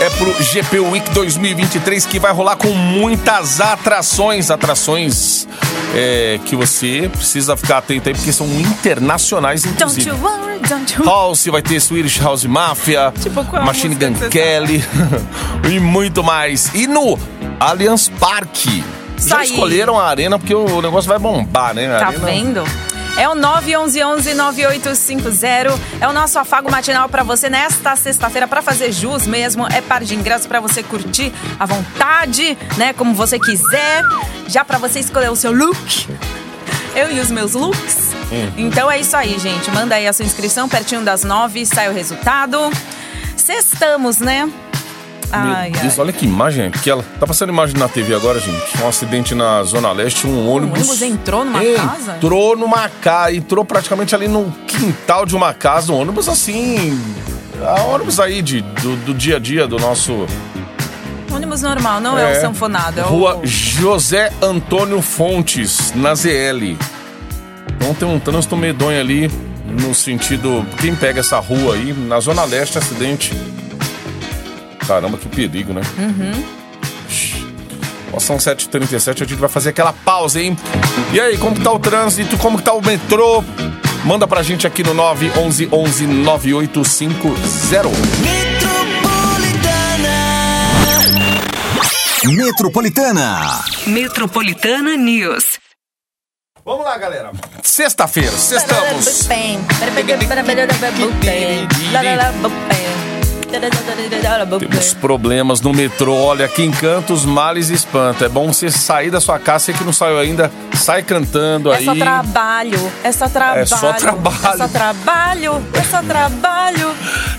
é 0.00 0.10
pro 0.10 0.42
GP 0.42 0.80
Week 0.80 1.08
2023 1.12 2.04
que 2.04 2.18
vai 2.18 2.32
rolar 2.32 2.56
com 2.56 2.72
muitas 2.72 3.60
atrações. 3.60 4.50
Atrações 4.50 5.46
é, 5.94 6.38
que 6.44 6.56
você 6.56 7.08
precisa 7.12 7.56
ficar 7.56 7.78
atento 7.78 8.08
aí, 8.08 8.14
porque 8.14 8.32
são 8.32 8.46
internacionais, 8.46 9.62
Don't 9.62 9.74
inclusive. 9.76 10.08
you 10.08 10.16
worry, 10.16 10.58
don't 10.68 10.94
you 10.98 11.04
House, 11.04 11.46
vai 11.46 11.62
ter 11.62 11.80
Swedish 11.80 12.18
House 12.20 12.44
Mafia, 12.44 13.12
Tipo, 13.22 13.42
Machine 13.64 13.94
Gun 13.94 14.14
Kelly 14.30 14.82
e 15.70 15.78
muito 15.78 16.22
mais. 16.22 16.70
E 16.74 16.86
no 16.86 17.18
Allianz 17.60 18.08
Parque. 18.08 18.82
Já 19.24 19.44
escolheram 19.44 20.00
a 20.00 20.06
arena 20.08 20.36
porque 20.36 20.52
o 20.54 20.82
negócio 20.82 21.08
vai 21.08 21.18
bombar, 21.18 21.72
né? 21.74 21.94
A 21.94 21.98
Tá 22.00 22.06
arena- 22.08 22.26
vendo? 22.26 22.64
É 23.18 23.28
o 23.28 23.34
911-9850. 23.34 25.78
É 26.00 26.08
o 26.08 26.12
nosso 26.12 26.38
afago 26.38 26.70
matinal 26.70 27.08
pra 27.08 27.22
você 27.22 27.48
nesta 27.48 27.94
sexta-feira 27.96 28.48
pra 28.48 28.62
fazer 28.62 28.92
jus 28.92 29.26
mesmo. 29.26 29.66
É 29.72 29.80
par 29.80 30.02
de 30.02 30.14
ingressos 30.14 30.46
pra 30.46 30.60
você 30.60 30.82
curtir 30.82 31.32
à 31.58 31.66
vontade, 31.66 32.56
né? 32.76 32.92
Como 32.92 33.14
você 33.14 33.38
quiser. 33.38 34.02
Já 34.48 34.64
pra 34.64 34.78
você 34.78 35.00
escolher 35.00 35.30
o 35.30 35.36
seu 35.36 35.52
look. 35.52 36.08
Eu 36.94 37.10
e 37.10 37.20
os 37.20 37.30
meus 37.30 37.54
looks. 37.54 38.12
Então 38.56 38.90
é 38.90 39.00
isso 39.00 39.16
aí, 39.16 39.38
gente. 39.38 39.70
Manda 39.70 39.94
aí 39.94 40.06
a 40.06 40.12
sua 40.12 40.24
inscrição 40.24 40.68
pertinho 40.68 41.02
das 41.02 41.24
nove, 41.24 41.64
sai 41.66 41.88
o 41.88 41.92
resultado. 41.92 42.58
Sextamos, 43.36 44.18
né? 44.18 44.50
Meu 45.32 45.54
Ai, 45.54 45.70
Deus, 45.70 45.94
ai. 45.94 46.00
olha 46.00 46.12
que 46.12 46.26
imagem 46.26 46.66
aquela. 46.66 47.02
Tá 47.18 47.26
passando 47.26 47.48
imagem 47.48 47.76
na 47.78 47.88
TV 47.88 48.14
agora, 48.14 48.38
gente. 48.38 48.82
Um 48.82 48.86
acidente 48.86 49.34
na 49.34 49.62
Zona 49.62 49.90
Leste, 49.90 50.26
um 50.26 50.46
ônibus. 50.48 50.80
ônibus 50.80 51.02
entrou 51.02 51.44
numa 51.44 51.60
casa? 51.62 52.16
Entrou 52.16 52.56
numa 52.56 52.88
casa, 52.88 53.34
entrou 53.34 53.64
praticamente 53.64 54.14
ali 54.14 54.28
no 54.28 54.52
quintal 54.66 55.24
de 55.24 55.34
uma 55.34 55.54
casa. 55.54 55.90
Um 55.90 55.96
ônibus 55.96 56.28
assim. 56.28 57.00
ah, 57.62 57.82
ônibus 57.84 58.20
aí 58.20 58.42
de, 58.42 58.60
do, 58.60 58.96
do 58.96 59.14
dia 59.14 59.36
a 59.36 59.38
dia 59.38 59.66
do 59.66 59.78
nosso. 59.78 60.26
Ônibus 61.32 61.62
normal, 61.62 61.98
não 61.98 62.18
é, 62.18 62.36
o 62.36 62.40
sanfonado. 62.42 63.00
É 63.00 63.02
Rua 63.02 63.38
o... 63.38 63.46
José 63.46 64.30
Antônio 64.42 65.00
Fontes, 65.00 65.92
na 65.94 66.14
ZL. 66.14 66.76
Então 67.76 67.94
tem 67.94 68.06
um 68.06 68.20
trânsito 68.20 68.54
medonho 68.54 69.00
ali, 69.00 69.30
no 69.64 69.94
sentido. 69.94 70.64
Quem 70.78 70.94
pega 70.94 71.20
essa 71.20 71.38
rua 71.38 71.74
aí, 71.74 71.94
na 71.94 72.20
Zona 72.20 72.44
Leste, 72.44 72.76
acidente. 72.76 73.32
Caramba, 74.92 75.16
que 75.16 75.26
perigo, 75.26 75.72
né? 75.72 75.80
Uhum. 75.96 76.44
São 78.20 78.36
7h37, 78.36 79.22
a 79.22 79.24
gente 79.24 79.36
vai 79.36 79.48
fazer 79.48 79.70
aquela 79.70 79.90
pausa, 79.90 80.38
hein? 80.38 80.54
E 81.14 81.20
aí, 81.20 81.38
como 81.38 81.56
que 81.56 81.62
tá 81.62 81.72
o 81.72 81.78
trânsito? 81.78 82.36
Como 82.36 82.58
que 82.58 82.64
tá 82.64 82.74
o 82.74 82.82
metrô? 82.82 83.42
Manda 84.04 84.28
pra 84.28 84.42
gente 84.42 84.66
aqui 84.66 84.82
no 84.82 84.92
911 84.92 85.70
11 85.72 86.06
9850. 86.06 87.88
Metropolitana. 92.26 93.64
Metropolitana 93.86 94.94
News. 94.94 95.58
Vamos 96.66 96.84
lá, 96.84 96.98
galera. 96.98 97.32
Sexta-feira, 97.62 98.36
sextamos. 98.36 99.26
Temos 104.58 104.94
problemas 104.94 105.60
no 105.60 105.72
metrô. 105.72 106.14
Olha, 106.14 106.48
quem 106.48 106.70
canta 106.70 107.12
os 107.12 107.24
males 107.24 107.68
espanta. 107.68 108.24
É 108.26 108.28
bom 108.28 108.52
você 108.52 108.70
sair 108.70 109.10
da 109.10 109.20
sua 109.20 109.38
casa, 109.38 109.66
você 109.66 109.72
que 109.72 109.84
não 109.84 109.92
saiu 109.92 110.18
ainda, 110.18 110.50
sai 110.74 111.02
cantando 111.02 111.72
É 111.72 111.76
aí. 111.78 111.84
só 111.84 111.94
trabalho, 111.94 112.92
é 113.04 113.12
só 113.12 113.28
trabalho. 113.28 113.60
É 113.60 113.66
só 113.66 113.92
trabalho. 113.92 114.36
É 114.44 114.56
só 114.56 114.68
trabalho, 114.68 115.62
é 115.74 115.82
só 115.82 116.02
trabalho. 116.02 116.90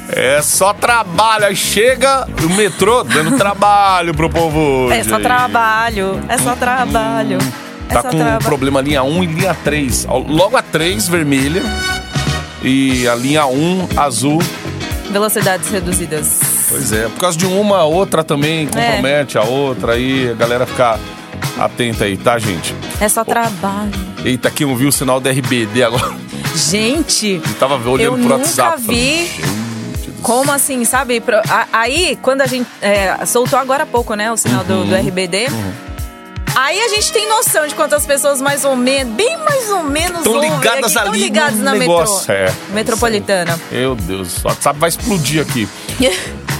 É 0.10 0.42
só 0.42 0.74
trabalho. 0.74 1.46
Aí 1.46 1.56
chega 1.56 2.28
o 2.44 2.50
metrô 2.54 3.04
dando 3.04 3.36
trabalho 3.38 4.14
pro 4.14 4.30
povo 4.30 4.60
hoje. 4.60 5.00
É 5.00 5.04
só 5.04 5.20
trabalho, 5.20 6.20
é 6.30 6.38
só 6.38 6.56
trabalho. 6.56 7.38
É 7.90 7.94
Tá 7.94 8.02
só 8.02 8.10
com 8.10 8.18
traba- 8.18 8.40
problema 8.40 8.82
linha 8.82 9.04
1 9.04 9.24
e 9.24 9.28
linha 9.28 9.56
3. 9.64 10.06
Logo 10.28 10.56
a 10.58 10.62
3, 10.62 11.08
vermelha. 11.08 11.62
E 12.64 13.08
a 13.08 13.14
linha 13.16 13.46
1, 13.46 13.90
azul. 13.98 14.42
Velocidades 15.14 15.70
reduzidas. 15.70 16.40
Pois 16.68 16.92
é, 16.92 17.04
por 17.08 17.20
causa 17.20 17.38
de 17.38 17.46
uma, 17.46 17.78
a 17.78 17.84
outra 17.86 18.24
também 18.24 18.66
compromete 18.68 19.38
a 19.38 19.44
outra. 19.44 19.94
Aí 19.94 20.32
a 20.32 20.34
galera 20.34 20.66
fica 20.66 21.00
atenta 21.60 22.06
aí, 22.06 22.18
tá, 22.18 22.38
gente? 22.40 22.74
É 23.00 23.08
só 23.08 23.24
trabalho. 23.24 23.92
Eita, 24.26 24.50
quem 24.50 24.66
não 24.66 24.76
viu 24.76 24.90
o 24.90 24.92
sinal 24.92 25.20
da 25.20 25.30
RBD 25.30 25.84
agora? 25.84 26.16
Gente, 26.56 27.40
Eu 27.46 27.54
tava 27.60 27.76
olhando 27.90 28.02
Eu 28.02 28.12
pro 28.14 28.22
nunca 28.24 28.36
WhatsApp. 28.38 28.82
vi. 28.88 29.30
Do 30.06 30.14
como 30.24 30.52
assim, 30.52 30.84
sabe? 30.86 31.22
Aí, 31.72 32.18
quando 32.22 32.42
a 32.42 32.48
gente. 32.48 32.68
é, 32.82 33.26
soltou 33.26 33.60
agora 33.60 33.84
há 33.84 33.86
pouco, 33.86 34.16
né? 34.16 34.32
O 34.32 34.38
sinal 34.38 34.64
do, 34.64 34.74
Uhum. 34.74 34.88
do 34.88 34.96
RBD. 34.96 35.48
Aí 36.56 36.80
a 36.80 36.88
gente 36.90 37.12
tem 37.12 37.28
noção 37.28 37.68
de 37.68 37.74
quantas 37.74 38.06
pessoas 38.06 38.40
mais 38.40 38.64
ou 38.64 38.76
menos, 38.76 39.14
bem 39.14 39.38
mais 39.38 39.70
ou 39.72 39.84
menos, 39.84 40.24
Tão 40.24 40.34
ouvem 40.34 40.54
ligadas 40.54 40.96
aqui, 40.96 41.08
ali 41.10 41.20
ligadas 41.20 41.60
na 41.60 41.74
negócio, 41.74 42.32
metrô. 42.32 42.34
é. 42.34 42.74
Metropolitana. 42.74 43.60
Meu 43.72 43.96
Deus, 43.96 44.44
o 44.44 44.48
WhatsApp 44.48 44.80
vai 44.80 44.90
explodir 44.90 45.42
aqui. 45.42 45.68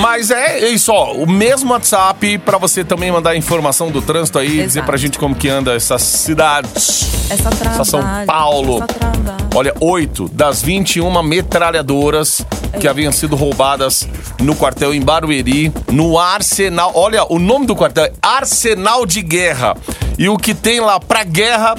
Mas 0.00 0.30
é 0.30 0.68
isso, 0.68 0.92
ó. 0.92 1.12
O 1.12 1.28
mesmo 1.28 1.72
WhatsApp 1.72 2.38
pra 2.38 2.58
você 2.58 2.84
também 2.84 3.10
mandar 3.10 3.36
informação 3.36 3.90
do 3.90 4.02
trânsito 4.02 4.38
aí, 4.38 4.48
dizer 4.48 4.64
Exato. 4.64 4.86
pra 4.86 4.96
gente 4.96 5.18
como 5.18 5.34
que 5.34 5.48
anda 5.48 5.74
essas 5.74 6.02
cidades. 6.02 7.08
É 7.30 7.36
só 7.36 7.50
trabalho. 7.50 7.84
São 7.84 8.02
Paulo. 8.26 8.82
É 8.82 8.86
trabalho. 8.86 9.36
Olha, 9.54 9.74
oito 9.80 10.28
das 10.28 10.62
21 10.62 11.22
metralhadoras 11.22 12.42
que 12.80 12.86
haviam 12.86 13.12
sido 13.12 13.36
roubadas 13.36 14.06
no 14.40 14.54
quartel 14.54 14.94
em 14.94 15.00
Barueri, 15.00 15.72
no 15.90 16.18
Arsenal. 16.18 16.92
Olha, 16.94 17.24
o 17.32 17.38
nome 17.38 17.66
do 17.66 17.74
quartel 17.76 18.04
é 18.04 18.12
Arsenal 18.22 19.06
de 19.06 19.22
Guerra. 19.22 19.76
E 20.18 20.28
o 20.28 20.36
que 20.36 20.54
tem 20.54 20.80
lá 20.80 21.00
pra 21.00 21.24
guerra, 21.24 21.74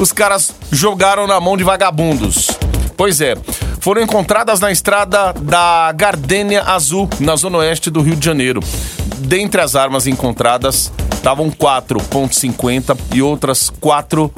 os 0.00 0.12
caras 0.12 0.52
jogaram 0.70 1.26
na 1.26 1.40
mão 1.40 1.56
de 1.56 1.64
vagabundos. 1.64 2.48
Pois 2.96 3.20
é. 3.20 3.34
Foram 3.80 4.02
encontradas 4.02 4.60
na 4.60 4.70
estrada 4.70 5.32
da 5.32 5.90
Gardênia 5.92 6.62
Azul, 6.62 7.08
na 7.18 7.34
zona 7.34 7.58
oeste 7.58 7.90
do 7.90 8.00
Rio 8.02 8.14
de 8.14 8.24
Janeiro. 8.24 8.60
Dentre 9.18 9.60
as 9.60 9.74
armas 9.74 10.06
encontradas, 10.06 10.92
estavam 11.14 11.50
4.50 11.50 12.96
e 13.14 13.22
outras 13.22 13.70
4 13.80 14.32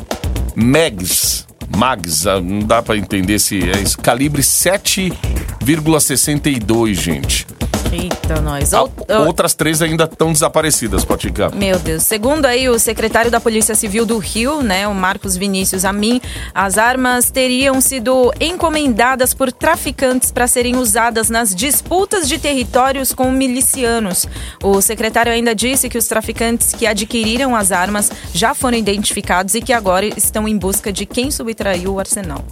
megs. 0.54 1.44
Mags, 1.76 2.26
ah, 2.26 2.40
não 2.40 2.60
dá 2.60 2.80
pra 2.82 2.96
entender 2.96 3.40
se 3.40 3.68
é 3.68 3.80
isso. 3.80 3.98
Calibre 3.98 4.42
7,62, 4.42 6.94
gente. 6.94 7.46
Eita, 7.92 8.40
nós. 8.40 8.72
Ah, 8.72 8.82
Ou- 8.82 8.92
ou- 9.08 9.26
Outras 9.26 9.54
três 9.54 9.82
ainda 9.82 10.04
estão 10.04 10.32
desaparecidas, 10.32 11.04
ficar. 11.04 11.50
Meu 11.54 11.78
Deus. 11.78 12.02
Segundo 12.04 12.46
aí 12.46 12.68
o 12.68 12.78
secretário 12.78 13.30
da 13.30 13.38
Polícia 13.38 13.74
Civil 13.74 14.06
do 14.06 14.16
Rio, 14.18 14.62
né, 14.62 14.88
o 14.88 14.94
Marcos 14.94 15.36
Vinícius 15.36 15.84
Amin, 15.84 16.20
as 16.54 16.78
armas 16.78 17.30
teriam 17.30 17.80
sido 17.80 18.32
encomendadas 18.40 19.34
por 19.34 19.52
traficantes 19.52 20.30
para 20.32 20.46
serem 20.46 20.76
usadas 20.76 21.28
nas 21.28 21.54
disputas 21.54 22.28
de 22.28 22.38
territórios 22.38 23.12
com 23.12 23.30
milicianos. 23.30 24.26
O 24.62 24.80
secretário 24.80 25.30
ainda 25.32 25.54
disse 25.54 25.88
que 25.88 25.98
os 25.98 26.08
traficantes 26.08 26.72
que 26.72 26.86
adquiriram 26.86 27.54
as 27.54 27.70
armas 27.72 28.10
já 28.32 28.54
foram 28.54 28.78
identificados 28.78 29.54
e 29.54 29.60
que 29.60 29.72
agora 29.72 30.06
estão 30.06 30.48
em 30.48 30.56
busca 30.56 30.90
de 30.92 31.04
quem 31.04 31.30
subtraiu 31.30 31.94
o 31.94 31.98
arsenal. 32.00 32.42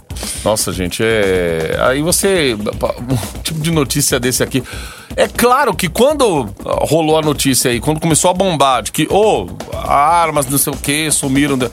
Nossa, 0.45 0.71
gente, 0.71 1.01
é. 1.03 1.77
Aí 1.81 2.01
você. 2.01 2.55
Um 3.01 3.41
tipo 3.41 3.59
de 3.61 3.71
notícia 3.71 4.19
desse 4.19 4.43
aqui. 4.43 4.63
É 5.15 5.27
claro 5.27 5.75
que 5.75 5.87
quando 5.89 6.49
rolou 6.63 7.17
a 7.17 7.21
notícia 7.21 7.69
aí, 7.71 7.79
quando 7.79 7.99
começou 7.99 8.31
a 8.31 8.33
bombar 8.33 8.81
de 8.83 8.91
que, 8.91 9.07
ô, 9.11 9.47
armas, 9.85 10.45
não 10.47 10.57
sei 10.57 10.73
o 10.73 10.77
que, 10.77 11.11
sumiram. 11.11 11.57
da- 11.57 11.69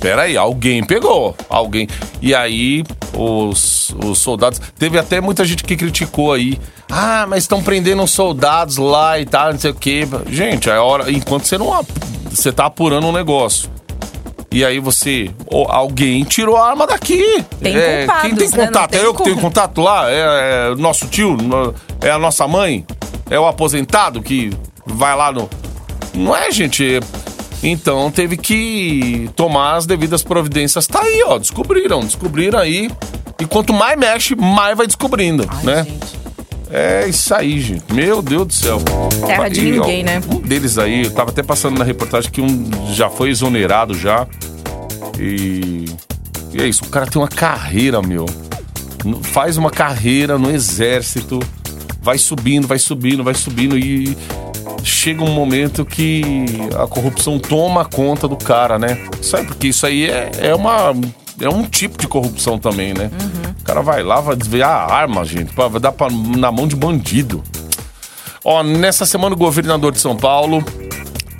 Peraí, 0.00 0.34
alguém 0.36 0.82
pegou. 0.82 1.36
Alguém. 1.48 1.86
E 2.22 2.34
aí, 2.34 2.82
os, 3.14 3.94
os 4.04 4.18
soldados. 4.18 4.58
Teve 4.78 4.98
até 4.98 5.20
muita 5.20 5.44
gente 5.44 5.62
que 5.62 5.76
criticou 5.76 6.32
aí. 6.32 6.58
Ah, 6.90 7.26
mas 7.28 7.44
estão 7.44 7.62
prendendo 7.62 8.02
os 8.02 8.10
soldados 8.10 8.78
lá 8.78 9.18
e 9.20 9.26
tal, 9.26 9.52
não 9.52 9.60
sei 9.60 9.70
o 9.70 9.74
que. 9.74 10.08
Gente, 10.30 10.70
é 10.70 10.78
hora. 10.78 11.10
Enquanto 11.12 11.44
você 11.44 11.58
não. 11.58 11.84
Você 12.30 12.50
tá 12.50 12.64
apurando 12.66 13.06
um 13.08 13.12
negócio. 13.12 13.68
E 14.50 14.64
aí 14.64 14.80
você. 14.80 15.30
ou 15.46 15.70
alguém 15.70 16.24
tirou 16.24 16.56
a 16.56 16.68
arma 16.70 16.86
daqui. 16.86 17.22
Tem 17.62 17.76
É, 17.76 17.98
culpados, 18.06 18.22
Quem 18.22 18.34
tem 18.36 18.48
né? 18.58 18.66
Contato? 18.66 18.90
tem 18.90 19.00
é 19.00 19.04
eu 19.04 19.14
que 19.14 19.22
tenho 19.22 19.36
contato 19.36 19.80
lá? 19.82 20.10
É, 20.10 20.70
é 20.72 20.74
nosso 20.76 21.06
tio? 21.08 21.36
É 22.02 22.10
a 22.10 22.18
nossa 22.18 22.46
mãe? 22.48 22.84
É 23.28 23.38
o 23.38 23.46
aposentado 23.46 24.22
que 24.22 24.50
vai 24.86 25.14
lá 25.16 25.32
no. 25.32 25.48
Não 26.14 26.34
é, 26.34 26.50
gente? 26.50 27.00
Então 27.62 28.10
teve 28.10 28.36
que 28.36 29.30
tomar 29.36 29.76
as 29.76 29.86
devidas 29.86 30.22
providências. 30.22 30.86
Tá 30.86 31.00
aí, 31.02 31.22
ó. 31.26 31.38
Descobriram, 31.38 32.00
descobriram 32.00 32.58
aí. 32.58 32.90
E 33.38 33.46
quanto 33.46 33.72
mais 33.72 33.98
mexe, 33.98 34.34
mais 34.34 34.76
vai 34.76 34.86
descobrindo, 34.86 35.48
né? 35.62 35.84
Gente. 35.84 36.20
É 36.72 37.08
isso 37.08 37.34
aí, 37.34 37.60
gente. 37.60 37.92
Meu 37.92 38.22
Deus 38.22 38.46
do 38.46 38.52
céu. 38.52 38.78
Terra 39.26 39.48
de 39.48 39.60
E, 39.60 39.78
ó, 39.78 39.82
ninguém, 39.82 40.04
né? 40.04 40.20
Um 40.30 40.40
deles 40.40 40.78
aí, 40.78 41.04
eu 41.04 41.10
tava 41.10 41.30
até 41.30 41.42
passando 41.42 41.78
na 41.78 41.84
reportagem 41.84 42.30
que 42.30 42.40
um 42.40 42.70
já 42.92 43.10
foi 43.10 43.30
exonerado 43.30 43.94
já. 43.94 44.26
E. 45.18 45.86
E 46.52 46.60
é 46.60 46.66
isso, 46.66 46.84
o 46.84 46.88
cara 46.88 47.06
tem 47.06 47.20
uma 47.20 47.28
carreira, 47.28 48.00
meu. 48.00 48.26
Faz 49.22 49.56
uma 49.56 49.70
carreira 49.70 50.38
no 50.38 50.50
exército, 50.50 51.40
vai 52.02 52.18
subindo, 52.18 52.66
vai 52.66 52.78
subindo, 52.78 53.22
vai 53.22 53.34
subindo 53.34 53.78
e 53.78 54.16
chega 54.82 55.22
um 55.22 55.32
momento 55.32 55.84
que 55.84 56.46
a 56.78 56.86
corrupção 56.86 57.38
toma 57.38 57.84
conta 57.84 58.26
do 58.26 58.36
cara, 58.36 58.78
né? 58.78 59.06
Sabe, 59.22 59.46
porque 59.46 59.68
isso 59.68 59.86
aí 59.86 60.06
é, 60.06 60.30
é 60.40 60.54
uma. 60.54 60.94
É 61.40 61.48
um 61.48 61.64
tipo 61.64 61.96
de 61.98 62.06
corrupção 62.06 62.58
também, 62.58 62.92
né? 62.92 63.10
O 63.60 63.64
cara 63.64 63.80
vai 63.80 64.02
lá, 64.02 64.20
vai 64.20 64.36
desviar 64.36 64.70
a 64.70 64.94
arma, 64.94 65.24
gente, 65.24 65.52
pra, 65.54 65.68
vai 65.68 65.80
dar 65.80 65.92
pra, 65.92 66.08
na 66.10 66.52
mão 66.52 66.68
de 66.68 66.76
bandido. 66.76 67.42
Ó, 68.44 68.62
nessa 68.62 69.06
semana 69.06 69.34
o 69.34 69.38
governador 69.38 69.92
de 69.92 70.00
São 70.00 70.16
Paulo, 70.16 70.62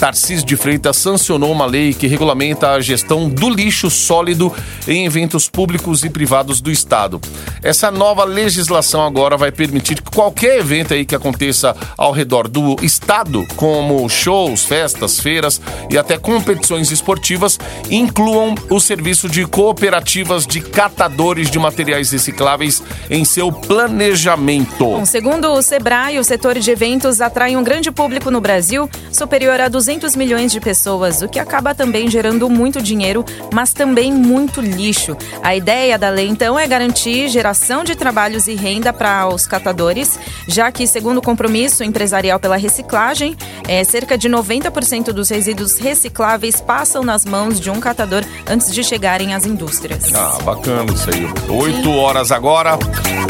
Tarcísio 0.00 0.46
de 0.46 0.56
Freitas, 0.56 0.96
sancionou 0.96 1.52
uma 1.52 1.66
lei 1.66 1.92
que 1.92 2.06
regulamenta 2.06 2.70
a 2.70 2.80
gestão 2.80 3.28
do 3.28 3.50
lixo 3.50 3.90
sólido 3.90 4.50
em 4.88 5.04
eventos 5.04 5.46
públicos 5.46 6.02
e 6.04 6.08
privados 6.08 6.62
do 6.62 6.70
estado. 6.70 7.20
Essa 7.62 7.90
nova 7.90 8.24
legislação 8.24 9.04
agora 9.04 9.36
vai 9.36 9.52
permitir 9.52 10.00
que 10.00 10.10
qualquer 10.10 10.58
evento 10.58 10.94
aí 10.94 11.04
que 11.04 11.14
aconteça 11.14 11.76
ao 11.98 12.12
redor 12.12 12.48
do 12.48 12.76
estado, 12.82 13.46
como 13.56 14.08
shows, 14.08 14.64
festas, 14.64 15.20
feiras 15.20 15.60
e 15.90 15.98
até 15.98 16.16
competições 16.16 16.90
esportivas, 16.90 17.60
incluam 17.90 18.54
o 18.70 18.80
serviço 18.80 19.28
de 19.28 19.46
cooperativas 19.46 20.46
de 20.46 20.62
catadores 20.62 21.50
de 21.50 21.58
materiais 21.58 22.10
recicláveis 22.10 22.82
em 23.10 23.22
seu 23.22 23.52
planejamento. 23.52 24.78
Bom, 24.78 25.04
segundo 25.04 25.52
o 25.52 25.60
Sebrae, 25.60 26.18
o 26.18 26.24
setor 26.24 26.58
de 26.58 26.70
eventos 26.70 27.20
atrai 27.20 27.54
um 27.54 27.62
grande 27.62 27.90
público 27.90 28.30
no 28.30 28.40
Brasil, 28.40 28.88
superior 29.12 29.60
a 29.60 29.68
200 29.68 29.89
milhões 30.14 30.52
de 30.52 30.60
pessoas, 30.60 31.22
o 31.22 31.28
que 31.28 31.38
acaba 31.38 31.74
também 31.74 32.08
gerando 32.08 32.48
muito 32.48 32.80
dinheiro, 32.80 33.24
mas 33.52 33.72
também 33.72 34.12
muito 34.12 34.60
lixo. 34.60 35.16
A 35.42 35.56
ideia 35.56 35.98
da 35.98 36.10
lei, 36.10 36.28
então, 36.28 36.58
é 36.58 36.66
garantir 36.66 37.28
geração 37.28 37.82
de 37.82 37.94
trabalhos 37.96 38.46
e 38.46 38.54
renda 38.54 38.92
para 38.92 39.26
os 39.28 39.46
catadores, 39.46 40.18
já 40.46 40.70
que, 40.70 40.86
segundo 40.86 41.18
o 41.18 41.22
compromisso 41.22 41.82
empresarial 41.82 42.38
pela 42.38 42.56
reciclagem, 42.56 43.36
é, 43.66 43.82
cerca 43.84 44.16
de 44.16 44.28
90% 44.28 45.12
dos 45.12 45.28
resíduos 45.28 45.78
recicláveis 45.78 46.60
passam 46.60 47.02
nas 47.02 47.24
mãos 47.24 47.58
de 47.58 47.70
um 47.70 47.80
catador 47.80 48.24
antes 48.48 48.72
de 48.72 48.84
chegarem 48.84 49.34
às 49.34 49.46
indústrias. 49.46 50.14
Ah, 50.14 50.38
bacana 50.44 50.92
isso 50.92 51.10
aí. 51.10 51.26
Oito 51.48 51.90
horas 51.90 52.30
agora. 52.30 52.78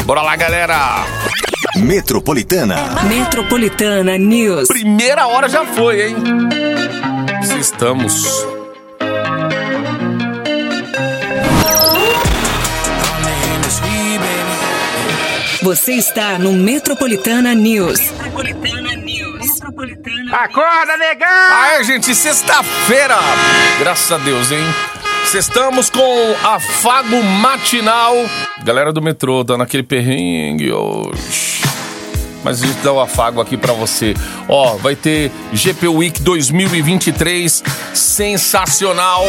Bora 0.05 0.21
lá, 0.21 0.35
galera! 0.35 1.05
Metropolitana. 1.77 2.75
Metropolitana 3.07 4.17
News. 4.17 4.67
Primeira 4.67 5.27
hora 5.27 5.47
já 5.47 5.65
foi, 5.65 6.09
hein? 6.09 6.15
Estamos. 7.59 8.45
Você 15.61 15.93
está 15.93 16.39
no 16.39 16.53
Metropolitana 16.53 17.53
News. 17.53 17.99
Metropolitana 17.99 18.95
News. 18.95 19.47
Metropolitana 19.47 20.35
Acorda, 20.35 20.97
negão! 20.97 21.27
Aê, 21.27 21.83
gente, 21.83 22.15
sexta-feira! 22.15 23.17
Graças 23.79 24.11
a 24.11 24.17
Deus, 24.17 24.51
hein? 24.51 24.63
Estamos 25.33 25.89
com 25.89 26.35
afago 26.43 27.23
matinal. 27.23 28.15
Galera 28.63 28.91
do 28.91 29.01
metrô, 29.01 29.43
dando 29.43 29.63
aquele 29.63 29.83
perrengue 29.83 30.73
hoje. 30.73 31.50
Mas 32.43 32.61
a 32.61 32.67
gente 32.67 32.79
dá 32.81 32.91
o 32.91 32.99
afago 32.99 33.39
aqui 33.39 33.55
pra 33.55 33.73
você. 33.73 34.13
Ó, 34.47 34.75
vai 34.75 34.95
ter 34.95 35.31
GP 35.53 35.87
Week 35.87 36.21
2023 36.21 37.63
sensacional 37.93 39.25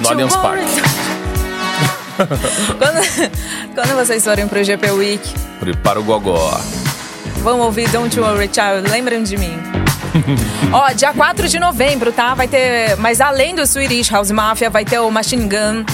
no 0.00 0.08
Allianz. 0.08 0.36
Parque. 0.36 0.64
quando, 2.78 3.74
quando 3.74 3.96
vocês 3.96 4.24
forem 4.24 4.46
pro 4.48 4.62
GP 4.62 4.90
Week, 4.92 5.34
Prepara 5.60 6.00
o 6.00 6.04
gogó. 6.04 6.60
Vão 7.42 7.60
ouvir 7.60 7.88
Don't 7.90 8.16
You 8.16 8.24
Worry 8.24 8.50
Child, 8.52 8.90
lembram 8.90 9.22
de 9.22 9.36
mim. 9.36 9.77
Ó, 10.72 10.92
dia 10.92 11.12
4 11.12 11.48
de 11.48 11.58
novembro, 11.58 12.12
tá? 12.12 12.34
Vai 12.34 12.48
ter. 12.48 12.96
Mas 12.98 13.20
além 13.20 13.54
do 13.54 13.66
Swedish 13.66 14.10
House 14.10 14.30
Mafia, 14.30 14.70
vai 14.70 14.84
ter 14.84 14.98
o 14.98 15.10
Machine 15.10 15.48
Gun. 15.48 15.84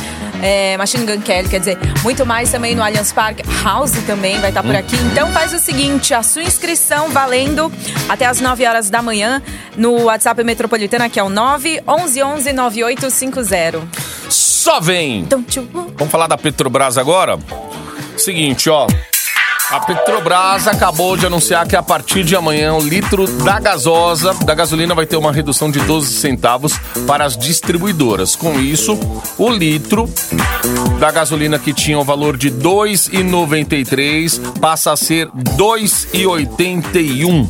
é, 0.43 0.77
Machine 0.77 1.07
Gun 1.07 1.21
Kelly, 1.23 1.49
quer 1.49 1.59
dizer, 1.59 1.79
muito 2.03 2.27
mais 2.27 2.51
também 2.51 2.75
no 2.75 2.83
Allianz 2.83 3.13
Parque. 3.13 3.43
House 3.63 3.93
também 4.07 4.39
vai 4.41 4.51
estar 4.51 4.63
por 4.63 4.75
aqui. 4.77 4.97
Então 5.13 5.29
faz 5.33 5.53
o 5.55 5.59
seguinte: 5.59 6.13
a 6.13 6.23
sua 6.23 6.43
inscrição 6.43 7.11
valendo 7.11 7.73
até 8.09 8.27
as 8.27 8.41
9 8.41 8.67
horas 8.67 8.91
da 8.91 9.01
manhã 9.03 9.43
no 9.77 10.05
WhatsApp 10.05 10.43
Metropolitana, 10.45 11.09
que 11.09 11.19
é 11.19 11.23
o 11.23 11.29
911 11.29 12.53
9850. 12.53 13.83
Só 14.29 14.81
vem! 14.81 15.27
Vamos 15.97 16.11
falar 16.11 16.27
da 16.27 16.37
Petrobras 16.39 16.97
agora? 16.99 17.39
Seguinte, 18.17 18.71
ó. 18.71 18.87
A 19.75 19.81
Petrobras 19.81 20.69
acabou 20.69 21.17
de 21.17 21.27
anunciar 21.27 21.67
que 21.67 21.75
a 21.75 21.83
partir 21.83 22.23
de 22.23 22.37
amanhã 22.37 22.75
o 22.75 22.81
litro 22.81 23.27
da 23.43 23.59
gasosa, 23.59 24.33
da 24.45 24.55
gasolina, 24.55 24.95
vai 24.95 25.05
ter 25.05 25.17
uma 25.17 25.33
redução 25.33 25.69
de 25.69 25.81
12 25.81 26.15
centavos 26.15 26.79
para 27.09 27.25
as 27.25 27.37
distribuidoras. 27.37 28.37
Com 28.37 28.61
isso, 28.61 28.97
o 29.37 29.51
litro 29.51 30.09
da 31.01 31.11
gasolina 31.11 31.59
que 31.59 31.73
tinha 31.73 31.99
o 31.99 32.05
valor 32.05 32.37
de 32.37 32.51
R$ 32.51 32.59
2,93 32.59 34.61
passa 34.61 34.93
a 34.93 34.97
ser 34.97 35.27
R$ 35.27 35.33
2,81. 35.57 37.49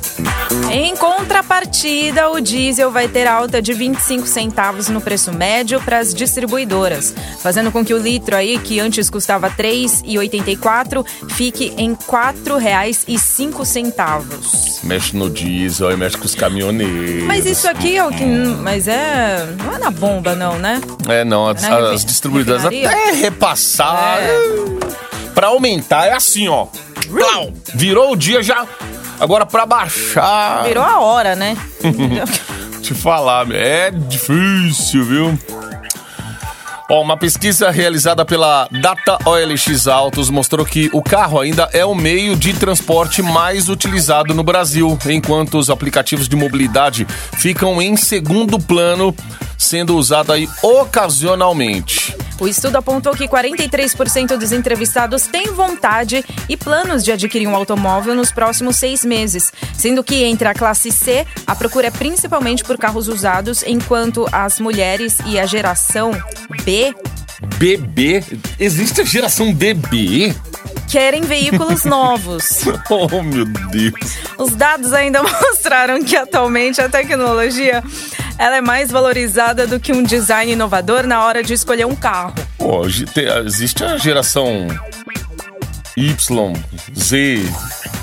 Em 0.70 0.96
contrapartida, 0.96 2.30
o 2.30 2.40
diesel 2.40 2.90
vai 2.90 3.06
ter 3.06 3.26
alta 3.26 3.60
de 3.60 3.72
25 3.72 4.26
centavos 4.26 4.88
no 4.88 5.00
preço 5.00 5.32
médio 5.32 5.80
para 5.80 5.98
as 5.98 6.14
distribuidoras, 6.14 7.14
fazendo 7.40 7.70
com 7.70 7.84
que 7.84 7.92
o 7.92 7.98
litro 7.98 8.34
aí, 8.34 8.58
que 8.58 8.80
antes 8.80 9.10
custava 9.10 9.48
R$ 9.48 9.62
3,84, 9.62 11.04
fique 11.30 11.74
em 11.76 11.94
R$ 12.14 12.32
4,05. 12.32 14.84
Mexe 14.84 15.16
no 15.16 15.28
diesel 15.28 15.90
e 15.90 15.96
mexe 15.96 16.16
com 16.16 16.24
os 16.24 16.34
caminhoneiros. 16.34 17.24
Mas 17.24 17.44
isso 17.44 17.68
aqui 17.68 17.96
é 17.96 18.04
o 18.04 18.10
que. 18.10 18.24
Mas 18.24 18.86
é. 18.86 19.44
Não 19.64 19.74
é 19.74 19.78
na 19.78 19.90
bomba, 19.90 20.36
não, 20.36 20.56
né? 20.58 20.80
É, 21.08 21.24
não, 21.24 21.48
as, 21.48 21.62
Na 21.62 21.90
as 21.90 22.04
distribuidoras 22.04 22.64
até 22.64 23.10
repassar. 23.12 24.18
É. 24.20 24.30
Pra 25.34 25.48
aumentar 25.48 26.06
é 26.06 26.12
assim, 26.12 26.46
ó. 26.46 26.68
Plau! 27.08 27.52
Virou 27.74 28.12
o 28.12 28.16
dia 28.16 28.40
já. 28.42 28.64
Agora 29.18 29.44
pra 29.44 29.66
baixar. 29.66 30.62
Virou 30.64 30.84
a 30.84 31.00
hora, 31.00 31.34
né? 31.34 31.56
Te 32.80 32.94
falar, 32.94 33.50
é 33.50 33.90
difícil, 33.90 35.04
viu? 35.04 35.38
Ó, 36.88 37.00
uma 37.00 37.16
pesquisa 37.16 37.70
realizada 37.70 38.26
pela 38.26 38.68
Data 38.70 39.18
OLX 39.24 39.88
Autos 39.88 40.28
mostrou 40.28 40.66
que 40.66 40.90
o 40.92 41.02
carro 41.02 41.40
ainda 41.40 41.68
é 41.72 41.84
o 41.84 41.94
meio 41.94 42.36
de 42.36 42.52
transporte 42.52 43.22
mais 43.22 43.70
utilizado 43.70 44.34
no 44.34 44.42
Brasil, 44.42 44.98
enquanto 45.06 45.58
os 45.58 45.70
aplicativos 45.70 46.28
de 46.28 46.36
mobilidade 46.36 47.06
ficam 47.38 47.80
em 47.80 47.96
segundo 47.96 48.58
plano, 48.58 49.14
sendo 49.56 49.96
usado 49.96 50.30
aí 50.30 50.46
ocasionalmente. 50.62 52.14
O 52.40 52.48
estudo 52.48 52.76
apontou 52.76 53.14
que 53.14 53.28
43% 53.28 54.36
dos 54.36 54.52
entrevistados 54.52 55.26
têm 55.26 55.52
vontade 55.52 56.24
e 56.48 56.56
planos 56.56 57.04
de 57.04 57.12
adquirir 57.12 57.46
um 57.46 57.54
automóvel 57.54 58.14
nos 58.14 58.32
próximos 58.32 58.76
seis 58.76 59.04
meses, 59.04 59.52
sendo 59.72 60.02
que 60.02 60.24
entre 60.24 60.48
a 60.48 60.54
classe 60.54 60.90
C, 60.90 61.26
a 61.46 61.54
procura 61.54 61.88
é 61.88 61.90
principalmente 61.90 62.64
por 62.64 62.76
carros 62.76 63.08
usados, 63.08 63.62
enquanto 63.66 64.26
as 64.32 64.58
mulheres 64.58 65.18
e 65.26 65.38
a 65.38 65.46
geração 65.46 66.12
B 66.64 66.94
Bebê? 67.58 68.22
Existe 68.58 69.00
a 69.00 69.04
geração 69.04 69.52
bebê? 69.52 70.34
Querem 70.88 71.22
veículos 71.22 71.84
novos. 71.86 72.62
Oh, 72.88 73.22
meu 73.22 73.44
Deus. 73.44 74.18
Os 74.38 74.54
dados 74.54 74.92
ainda 74.92 75.22
mostraram 75.22 76.02
que 76.02 76.16
atualmente 76.16 76.80
a 76.80 76.88
tecnologia 76.88 77.82
ela 78.38 78.56
é 78.56 78.60
mais 78.60 78.90
valorizada 78.90 79.66
do 79.66 79.78
que 79.80 79.92
um 79.92 80.02
design 80.02 80.52
inovador 80.52 81.06
na 81.06 81.24
hora 81.24 81.42
de 81.42 81.52
escolher 81.54 81.86
um 81.86 81.94
carro. 81.96 82.34
Pô, 82.58 82.88
ge- 82.88 83.06
te- 83.06 83.20
existe 83.46 83.84
a 83.84 83.96
geração 83.96 84.66
Y, 85.96 86.52
Z, 86.98 87.42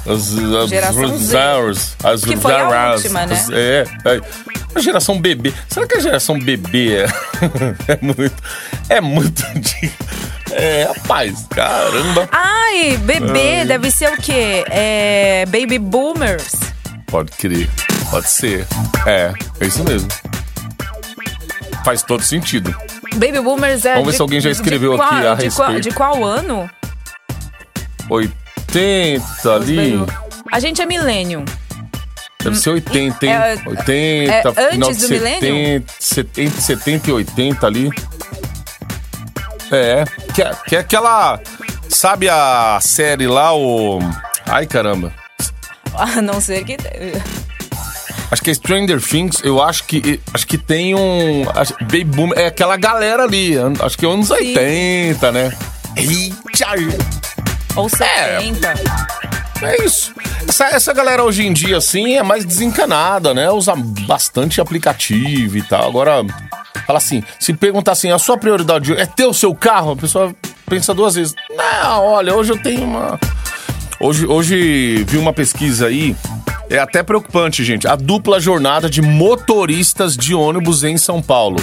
as, 0.08 0.34
as 0.64 0.70
Geração 0.70 1.18
Z. 1.18 1.26
Zeros, 1.26 1.96
as 2.04 2.24
Que 2.24 2.38
foi 2.38 2.54
a 2.54 2.94
última, 2.94 3.26
né? 3.26 3.36
as- 3.36 3.50
é, 3.50 3.84
é. 4.06 4.22
A 4.74 4.80
geração 4.80 5.20
bebê. 5.20 5.54
Será 5.70 5.86
que 5.86 5.96
a 5.98 6.00
geração 6.00 6.40
bebê 6.40 7.04
é, 7.04 7.06
é 7.92 7.98
muito. 8.02 8.44
É 8.88 9.02
muito 9.02 9.44
de. 9.60 9.92
É, 10.54 10.84
rapaz, 10.84 11.46
caramba. 11.50 12.30
Ai, 12.32 12.98
bebê 13.04 13.66
deve 13.66 13.92
ser 13.92 14.10
o 14.14 14.18
quê? 14.18 14.64
É, 14.70 15.46
baby 15.48 15.78
boomers. 15.78 16.54
Pode 17.08 17.32
crer. 17.34 17.68
Pode 18.12 18.30
ser. 18.30 18.68
É, 19.08 19.34
é 19.60 19.66
isso 19.66 19.84
mesmo. 19.84 20.08
Faz 21.84 22.04
todo 22.04 22.22
sentido. 22.24 22.76
Baby 23.16 23.40
boomers 23.42 23.86
é 23.86 23.94
Vamos 23.94 24.06
ver 24.06 24.12
de- 24.12 24.18
se 24.18 24.22
alguém 24.22 24.40
já 24.42 24.50
escreveu 24.52 24.96
qual- 24.96 25.08
aqui 25.10 25.26
a 25.28 25.34
de 25.36 25.50
qual, 25.56 25.68
respeito. 25.70 25.90
de 25.90 25.96
qual 25.96 26.24
ano? 26.24 26.70
80 28.10 29.54
ali. 29.56 30.06
A 30.52 30.60
gente 30.60 30.82
é 30.82 30.86
milênio. 30.86 31.44
Deve 32.44 32.56
ser 32.58 32.72
80, 32.72 33.26
hein? 33.26 33.32
É, 33.34 33.52
80, 33.68 34.50
é 34.62 34.72
final 34.72 34.90
antes 34.90 35.02
do 35.02 35.10
milênio? 35.10 35.84
70, 35.90 35.94
70, 36.00 36.62
70 36.62 37.10
e 37.10 37.14
80 37.14 37.68
ali. 37.68 37.90
É, 39.72 40.04
que, 40.34 40.42
é- 40.42 40.52
que 40.68 40.76
é 40.76 40.80
aquela. 40.80 41.40
Sabe 41.90 42.30
a 42.30 42.80
série 42.82 43.28
lá, 43.28 43.56
o. 43.56 44.00
Ai 44.46 44.66
caramba. 44.66 45.14
A 45.96 46.22
não 46.22 46.40
ser 46.42 46.64
que. 46.64 46.78
Acho 48.32 48.42
que 48.42 48.50
é 48.50 48.54
Stranger 48.54 49.02
Things, 49.02 49.42
eu 49.44 49.62
acho 49.62 49.84
que. 49.84 50.20
Acho 50.34 50.48
que 50.48 50.58
tem 50.58 50.96
um. 50.96 51.44
acho- 51.54 51.74
Baby 51.82 52.04
Boom, 52.06 52.32
é 52.34 52.48
aquela 52.48 52.78
galera 52.78 53.24
ali. 53.24 53.56
Acho 53.82 53.98
que 53.98 54.06
é 54.06 54.10
anos 54.10 54.32
80, 54.32 55.32
né? 55.32 55.54
Eita! 55.98 56.68
Ou 57.76 57.90
70. 57.90 58.74
É 59.62 59.86
isso. 59.86 60.14
Essa, 60.48 60.66
essa 60.68 60.94
galera 60.94 61.24
hoje 61.24 61.46
em 61.46 61.54
dia, 61.54 61.78
assim, 61.78 62.16
é 62.16 62.24
mais 62.24 62.44
desencanada, 62.46 63.34
né? 63.34 63.50
Usa 63.52 63.74
bastante 63.76 64.60
aplicativo 64.60 65.58
e 65.58 65.62
tal. 65.62 65.88
Agora, 65.88 66.24
fala 66.88 66.98
assim, 66.98 67.24
se 67.40 67.54
perguntar 67.54 67.92
assim, 67.92 68.12
a 68.12 68.18
sua 68.18 68.38
prioridade 68.38 68.94
é 68.94 69.06
ter 69.06 69.26
o 69.26 69.34
seu 69.34 69.54
carro, 69.54 69.92
a 69.92 69.96
pessoa 69.96 70.34
pensa 70.68 70.94
duas 70.94 71.16
vezes. 71.16 71.36
Não, 71.56 72.06
olha, 72.06 72.34
hoje 72.36 72.52
eu 72.54 72.58
tenho 72.58 72.84
uma... 72.86 73.20
Hoje, 74.04 74.26
hoje 74.26 75.04
vi 75.08 75.20
uma 75.20 75.32
pesquisa 75.32 75.86
aí, 75.86 76.16
é 76.72 76.80
até 76.80 77.04
preocupante, 77.04 77.64
gente. 77.64 77.88
A 77.88 77.96
dupla 77.96 78.40
jornada 78.40 78.90
de 78.90 79.00
motoristas 79.00 80.18
de 80.18 80.34
ônibus 80.34 80.84
em 80.84 80.98
São 80.98 81.22
Paulo. 81.22 81.58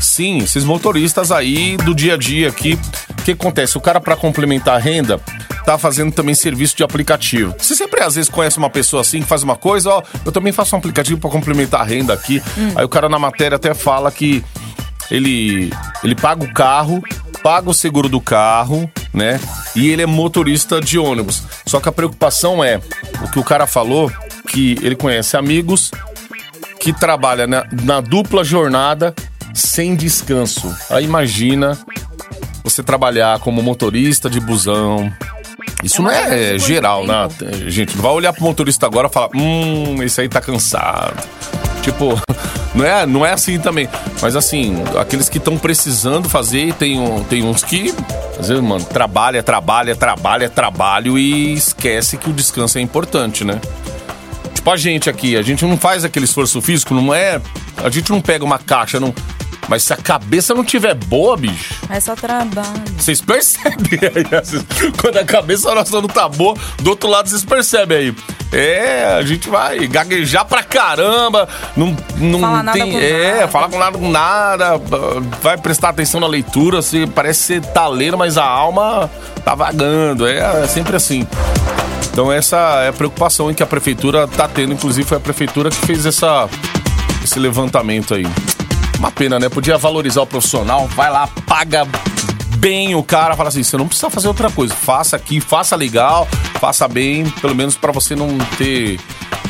Sim, 0.00 0.38
esses 0.38 0.64
motoristas 0.64 1.32
aí 1.32 1.76
do 1.78 1.92
dia 1.92 2.14
a 2.14 2.16
dia 2.16 2.48
aqui. 2.48 2.78
O 3.18 3.22
que 3.22 3.32
acontece? 3.32 3.76
O 3.76 3.80
cara, 3.80 4.00
para 4.00 4.14
complementar 4.14 4.76
a 4.76 4.78
renda, 4.78 5.20
tá 5.66 5.76
fazendo 5.76 6.12
também 6.12 6.32
serviço 6.32 6.76
de 6.76 6.84
aplicativo. 6.84 7.56
Você 7.58 7.74
sempre 7.74 8.00
às 8.00 8.14
vezes 8.14 8.30
conhece 8.30 8.56
uma 8.56 8.70
pessoa 8.70 9.00
assim 9.00 9.20
que 9.20 9.26
faz 9.26 9.42
uma 9.42 9.56
coisa, 9.56 9.90
ó, 9.90 10.02
eu 10.24 10.30
também 10.30 10.52
faço 10.52 10.76
um 10.76 10.78
aplicativo 10.78 11.20
para 11.20 11.28
complementar 11.28 11.80
a 11.80 11.84
renda 11.84 12.14
aqui. 12.14 12.40
Aí 12.76 12.84
o 12.84 12.88
cara 12.88 13.08
na 13.08 13.18
matéria 13.18 13.56
até 13.56 13.74
fala 13.74 14.12
que 14.12 14.44
ele, 15.10 15.72
ele 16.04 16.14
paga 16.14 16.44
o 16.44 16.54
carro, 16.54 17.02
paga 17.42 17.68
o 17.68 17.74
seguro 17.74 18.08
do 18.08 18.20
carro, 18.20 18.88
né? 19.12 19.40
E 19.74 19.88
ele 19.90 20.02
é 20.02 20.06
motorista 20.06 20.80
de 20.80 20.98
ônibus. 20.98 21.42
Só 21.66 21.80
que 21.80 21.88
a 21.88 21.92
preocupação 21.92 22.62
é 22.62 22.80
o 23.24 23.30
que 23.30 23.38
o 23.38 23.44
cara 23.44 23.66
falou, 23.66 24.10
que 24.48 24.76
ele 24.82 24.96
conhece 24.96 25.36
amigos 25.36 25.90
que 26.78 26.92
trabalham 26.92 27.46
na, 27.46 27.66
na 27.82 28.00
dupla 28.00 28.42
jornada 28.42 29.14
sem 29.54 29.94
descanso. 29.94 30.74
Aí 30.88 31.04
imagina 31.04 31.78
você 32.64 32.82
trabalhar 32.82 33.38
como 33.40 33.62
motorista 33.62 34.30
de 34.30 34.40
busão. 34.40 35.12
Isso 35.82 36.00
É 36.00 36.04
não 36.04 36.10
é 36.10 36.58
geral, 36.58 37.06
né? 37.06 37.28
Gente, 37.68 37.94
não 37.96 38.02
vai 38.02 38.12
olhar 38.12 38.32
pro 38.32 38.44
motorista 38.44 38.86
agora 38.86 39.08
e 39.08 39.12
falar, 39.12 39.30
hum, 39.34 40.02
esse 40.02 40.20
aí 40.20 40.28
tá 40.28 40.40
cansado. 40.40 41.16
Tipo, 41.82 42.20
não 42.74 42.84
é, 42.84 43.06
não 43.06 43.26
é 43.26 43.32
assim 43.32 43.58
também. 43.58 43.88
Mas 44.22 44.36
assim, 44.36 44.76
aqueles 44.98 45.28
que 45.28 45.38
estão 45.38 45.56
precisando 45.58 46.28
fazer, 46.28 46.74
tem, 46.74 46.98
um- 47.00 47.24
tem 47.24 47.42
uns 47.42 47.64
que, 47.64 47.94
às 48.40 48.48
vezes, 48.48 48.64
mano, 48.64 48.82
trabalha, 48.82 49.42
trabalha, 49.42 49.94
trabalha, 49.94 50.48
trabalho 50.48 51.18
e 51.18 51.52
esquece 51.52 52.16
que 52.16 52.30
o 52.30 52.32
descanso 52.32 52.78
é 52.78 52.80
importante, 52.80 53.44
né? 53.44 53.60
Tipo 54.54 54.70
a 54.70 54.76
gente 54.78 55.10
aqui, 55.10 55.36
a 55.36 55.42
gente 55.42 55.64
não 55.66 55.76
faz 55.76 56.04
aquele 56.04 56.24
esforço 56.24 56.60
físico, 56.62 56.94
não 56.94 57.14
é. 57.14 57.40
A 57.76 57.90
gente 57.90 58.10
não 58.10 58.20
pega 58.20 58.42
uma 58.42 58.58
caixa, 58.58 58.98
não. 58.98 59.14
Mas 59.70 59.84
se 59.84 59.92
a 59.92 59.96
cabeça 59.96 60.52
não 60.52 60.64
tiver 60.64 60.94
boa, 60.94 61.36
bicho, 61.36 61.74
É 61.88 62.00
só 62.00 62.16
trabalho. 62.16 62.82
vocês 62.98 63.20
percebem 63.20 64.00
aí. 64.02 64.24
vezes, 64.24 64.64
Quando 65.00 65.16
a 65.16 65.24
cabeça 65.24 65.72
nossa 65.72 66.00
não 66.00 66.08
tá 66.08 66.28
boa, 66.28 66.56
do 66.82 66.90
outro 66.90 67.08
lado 67.08 67.28
vocês 67.28 67.44
percebem 67.44 67.96
aí. 67.96 68.14
É, 68.52 69.14
a 69.16 69.22
gente 69.22 69.48
vai 69.48 69.86
gaguejar 69.86 70.44
pra 70.44 70.64
caramba, 70.64 71.48
não, 71.76 71.96
não 72.18 72.40
Fala 72.40 72.64
nada 72.64 72.76
tem. 72.76 72.98
é, 72.98 73.34
nada. 73.36 73.48
fala 73.48 73.68
com 73.68 73.78
nada 73.78 73.96
com 73.98 74.10
nada, 74.10 74.76
vai 75.40 75.56
prestar 75.56 75.90
atenção 75.90 76.18
na 76.20 76.26
leitura, 76.26 76.82
você 76.82 77.06
parece 77.06 77.40
ser 77.44 77.60
tá 77.66 77.86
lendo, 77.86 78.18
mas 78.18 78.36
a 78.36 78.44
alma 78.44 79.08
tá 79.44 79.54
vagando. 79.54 80.26
É, 80.26 80.64
é 80.64 80.66
sempre 80.66 80.96
assim. 80.96 81.24
Então 82.12 82.32
essa 82.32 82.56
é 82.82 82.88
a 82.88 82.92
preocupação 82.92 83.52
em 83.52 83.54
que 83.54 83.62
a 83.62 83.66
prefeitura 83.66 84.26
tá 84.26 84.48
tendo, 84.48 84.72
inclusive 84.72 85.06
foi 85.06 85.18
a 85.18 85.20
prefeitura 85.20 85.70
que 85.70 85.76
fez 85.86 86.04
essa, 86.04 86.48
esse 87.22 87.38
levantamento 87.38 88.14
aí. 88.14 88.26
Uma 89.00 89.10
pena, 89.10 89.38
né? 89.38 89.48
Podia 89.48 89.78
valorizar 89.78 90.20
o 90.20 90.26
profissional, 90.26 90.86
vai 90.88 91.10
lá, 91.10 91.26
paga 91.46 91.88
bem 92.58 92.94
o 92.94 93.02
cara, 93.02 93.34
fala 93.34 93.48
assim, 93.48 93.62
você 93.62 93.74
não 93.78 93.86
precisa 93.88 94.10
fazer 94.10 94.28
outra 94.28 94.50
coisa, 94.50 94.74
faça 94.74 95.16
aqui, 95.16 95.40
faça 95.40 95.74
legal, 95.74 96.28
faça 96.60 96.86
bem, 96.86 97.24
pelo 97.40 97.54
menos 97.54 97.74
pra 97.76 97.90
você 97.92 98.14
não 98.14 98.36
ter 98.58 99.00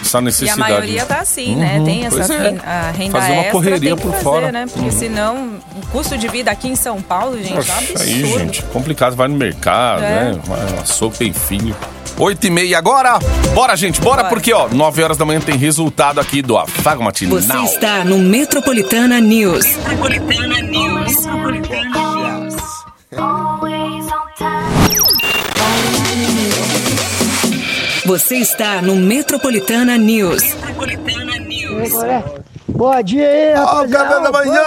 essa 0.00 0.18
E 0.18 0.20
a 0.20 0.22
necessidade. 0.22 0.60
maioria 0.60 1.04
tá 1.04 1.18
assim, 1.18 1.56
né? 1.56 1.82
Tem 1.84 2.06
essa 2.06 2.32
é. 2.32 2.92
renda 2.96 3.18
Fazer 3.18 3.32
uma 3.32 3.38
extra, 3.40 3.50
correria 3.50 3.96
por 3.96 4.12
fazer, 4.12 4.22
fora. 4.22 4.52
né? 4.52 4.66
Porque 4.72 4.92
senão 4.92 5.58
o 5.74 5.86
custo 5.88 6.16
de 6.16 6.28
vida 6.28 6.48
aqui 6.52 6.68
em 6.68 6.76
São 6.76 7.02
Paulo, 7.02 7.36
gente, 7.36 7.50
é 7.50 7.54
um 7.54 7.56
Poxa, 7.56 7.72
absurdo. 7.76 8.02
aí, 8.02 8.24
gente, 8.38 8.62
complicado, 8.66 9.16
vai 9.16 9.26
no 9.26 9.36
mercado, 9.36 10.04
É. 10.04 10.30
né? 10.32 10.40
Açougue 10.80 11.18
tem 11.18 11.32
filho. 11.32 11.74
Oito 12.20 12.46
e 12.46 12.50
meia 12.50 12.76
agora. 12.76 13.18
Bora, 13.54 13.74
gente, 13.76 13.98
bora, 14.00 14.18
Bora. 14.18 14.28
porque, 14.28 14.52
ó, 14.52 14.68
nove 14.68 15.02
horas 15.02 15.16
da 15.16 15.24
manhã 15.24 15.40
tem 15.40 15.56
resultado 15.56 16.20
aqui 16.20 16.42
do 16.42 16.56
Afago 16.58 17.02
Matinal. 17.02 17.40
Você 17.40 17.56
está 17.74 18.04
no 18.04 18.18
Metropolitana 18.18 19.18
News. 19.20 19.64
Metropolitana 19.76 20.60
News. 20.60 21.24
Metropolitana 21.24 22.00
News. 22.12 22.54
Você 28.04 28.36
está 28.36 28.82
no 28.82 28.96
Metropolitana 28.96 29.96
News. 29.96 30.42
Metropolitana 30.42 31.38
News. 31.38 31.92
Bom 32.68 33.02
dia 33.02 33.28
aí, 33.28 33.54
Ó, 33.56 33.62
o 33.62 33.64
rapaziada. 33.64 34.04
café 34.08 34.20
da 34.22 34.30
manhã! 34.32 34.62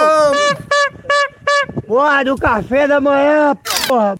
Porra, 1.86 2.24
do 2.24 2.36
café 2.36 2.88
da 2.88 3.00
manhã, 3.00 3.56
porra. 3.86 4.16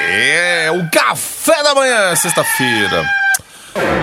É, 0.00 0.70
o 0.70 0.88
café 0.90 1.62
da 1.62 1.74
manhã, 1.74 2.14
sexta-feira. 2.16 3.04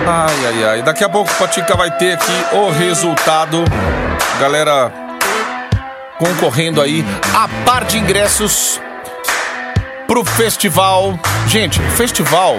Ai, 0.06 0.46
ai, 0.46 0.64
ai. 0.64 0.82
Daqui 0.82 1.04
a 1.04 1.08
pouco 1.08 1.30
o 1.30 1.34
Patica 1.34 1.76
vai 1.76 1.90
ter 1.90 2.14
aqui 2.14 2.54
o 2.54 2.70
resultado. 2.70 3.64
Galera 4.40 4.92
concorrendo 6.18 6.80
aí 6.80 7.04
a 7.34 7.48
par 7.64 7.84
de 7.84 7.98
ingressos 7.98 8.80
pro 10.06 10.24
festival. 10.24 11.18
Gente, 11.46 11.80
festival 11.96 12.56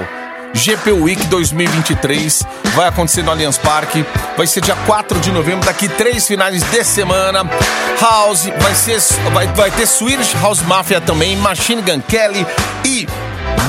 GP 0.54 0.92
Week 0.92 1.26
2023 1.28 2.44
vai 2.76 2.88
acontecer 2.88 3.24
no 3.24 3.32
Allianz 3.32 3.58
Parque. 3.58 4.06
Vai 4.38 4.48
ser 4.48 4.62
dia 4.62 4.76
4 4.86 5.20
de 5.20 5.32
novembro, 5.32 5.66
daqui 5.66 5.88
três 5.88 6.28
finais 6.28 6.64
de 6.64 6.84
semana. 6.84 7.50
House, 8.00 8.50
vai, 8.60 8.74
ser, 8.76 9.00
vai, 9.32 9.48
vai 9.48 9.72
ter 9.72 9.86
Swedish 9.86 10.34
House 10.42 10.62
Mafia 10.62 11.02
também, 11.02 11.36
Machine 11.36 11.82
Gun 11.82 12.02
Kelly 12.02 12.46
e 12.86 13.08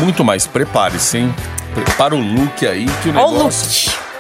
muito 0.01 0.25
mais. 0.25 0.47
Prepare-se, 0.47 1.19
hein? 1.19 1.35
Prepara 1.75 2.15
o 2.17 2.21
look 2.21 2.67
aí 2.67 2.87
que 3.03 3.09
o 3.11 3.13
Olha 3.17 3.27
o 3.27 3.33
negócio... 3.39 3.93
look. 3.93 4.11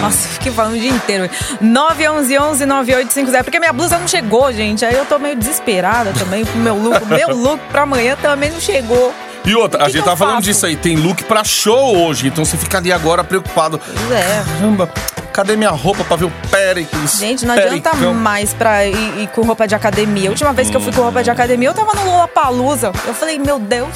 Nossa, 0.00 0.26
eu 0.26 0.32
fiquei 0.32 0.52
falando 0.52 0.74
o 0.74 0.78
dia 0.78 0.90
inteiro. 0.90 1.30
911-9850. 1.62 3.44
Porque 3.44 3.58
minha 3.58 3.72
blusa 3.72 3.98
não 3.98 4.08
chegou, 4.08 4.52
gente. 4.52 4.84
Aí 4.84 4.94
eu 4.94 5.04
tô 5.06 5.18
meio 5.18 5.36
desesperada 5.36 6.12
também 6.18 6.44
com 6.44 6.58
o 6.58 6.62
meu 6.62 6.76
look. 6.76 7.02
O 7.02 7.06
meu 7.06 7.28
look 7.36 7.60
pra 7.70 7.82
amanhã 7.82 8.16
também 8.20 8.50
não 8.50 8.60
chegou. 8.60 9.14
E 9.44 9.54
outra, 9.54 9.80
O 9.80 9.82
a 9.82 9.86
que 9.86 9.92
gente 9.92 10.02
que 10.02 10.08
eu 10.08 10.12
tá 10.12 10.16
falando 10.16 10.36
faço? 10.36 10.46
disso 10.48 10.64
aí, 10.66 10.74
tem 10.74 10.96
look 10.96 11.22
pra 11.24 11.44
show 11.44 11.98
hoje, 12.06 12.28
então 12.28 12.46
você 12.46 12.56
fica 12.56 12.78
ali 12.78 12.90
agora 12.90 13.22
preocupado. 13.22 13.78
É. 14.10 14.42
Caramba, 14.58 14.88
Cadê 15.34 15.54
minha 15.56 15.70
roupa 15.70 16.02
pra 16.04 16.16
ver 16.16 16.24
o 16.26 16.32
Péricles? 16.50 17.18
Gente, 17.18 17.44
não 17.44 17.54
adianta 17.54 17.90
Pericão? 17.90 18.14
mais 18.14 18.54
pra 18.54 18.86
ir, 18.86 19.18
ir 19.22 19.26
com 19.34 19.42
roupa 19.42 19.66
de 19.68 19.74
academia. 19.74 20.28
A 20.28 20.30
última 20.30 20.52
vez 20.54 20.70
que 20.70 20.76
eu 20.76 20.80
fui 20.80 20.92
com 20.92 21.02
roupa 21.02 21.22
de 21.22 21.30
academia, 21.30 21.68
eu 21.68 21.74
tava 21.74 21.92
no 21.92 22.04
Lollapalooza. 22.06 22.90
Eu 23.06 23.12
falei, 23.14 23.38
meu 23.38 23.58
Deus. 23.58 23.88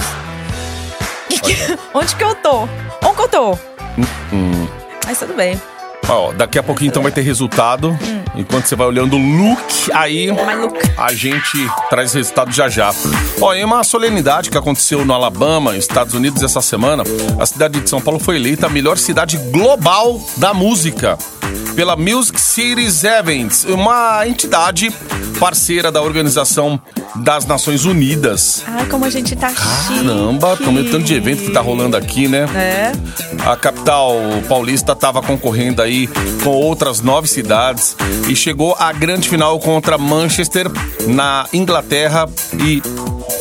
Que 1.41 1.55
que- 1.55 1.79
onde 1.95 2.15
que 2.17 2.25
eu 2.25 2.35
tô? 2.37 2.63
Onde 3.05 3.17
que 3.17 3.23
eu 3.23 3.29
tô? 3.29 3.53
Hum, 4.33 4.67
Mas 5.07 5.19
tudo 5.19 5.35
bem. 5.35 5.61
Ó, 6.09 6.33
daqui 6.33 6.59
a 6.59 6.63
pouquinho 6.63 6.89
então 6.89 7.03
vai 7.03 7.13
ter 7.13 7.21
resultado. 7.21 7.99
Enquanto 8.35 8.67
você 8.67 8.77
vai 8.77 8.87
olhando 8.87 9.17
o 9.17 9.19
look, 9.19 9.91
aí 9.93 10.31
Mas, 10.33 10.59
Luca, 10.59 10.81
a 10.97 11.13
gente 11.13 11.59
traz 11.91 12.13
resultado 12.15 12.51
já 12.53 12.69
já. 12.69 12.91
Ó, 13.41 13.53
em 13.53 13.65
uma 13.65 13.83
solenidade 13.85 14.49
que 14.49 14.57
aconteceu 14.57 15.05
no 15.05 15.13
Alabama, 15.13 15.77
Estados 15.77 16.15
Unidos, 16.15 16.43
essa 16.43 16.63
semana, 16.63 17.03
a 17.39 17.45
cidade 17.45 17.81
de 17.81 17.91
São 17.91 18.01
Paulo 18.01 18.19
foi 18.21 18.37
eleita 18.37 18.67
a 18.67 18.71
melhor 18.71 18.97
cidade 18.97 19.37
global 19.51 20.21
da 20.37 20.55
música 20.55 21.19
pela 21.79 21.95
Music 21.95 22.41
Cities 22.41 23.05
Events, 23.05 23.65
uma 23.65 24.27
entidade 24.27 24.91
parceira 25.39 25.93
da 25.93 26.03
Organização 26.03 26.81
das 27.15 27.47
Nações 27.47 27.85
Unidas. 27.85 28.65
ai, 28.67 28.85
como 28.87 29.05
a 29.05 29.11
gente 29.11 29.37
tá 29.37 29.51
chique. 29.51 30.05
Caramba, 30.05 30.57
como 30.57 30.83
tanto 30.83 31.05
de 31.05 31.15
evento 31.15 31.45
que 31.45 31.53
tá 31.53 31.61
rolando 31.61 31.97
aqui, 31.97 32.27
né? 32.27 32.49
É. 32.53 32.91
A 33.49 33.55
capital 33.55 34.13
paulista 34.49 34.91
estava 34.91 35.23
concorrendo 35.23 35.81
aí 35.81 36.09
com 36.43 36.51
outras 36.51 37.01
nove 37.01 37.29
cidades 37.29 37.97
e 38.29 38.35
chegou 38.35 38.75
à 38.77 38.93
grande 38.93 39.29
final 39.29 39.61
contra 39.61 39.97
Manchester 39.97 40.69
na 41.07 41.47
Inglaterra 41.53 42.29
e 42.61 42.83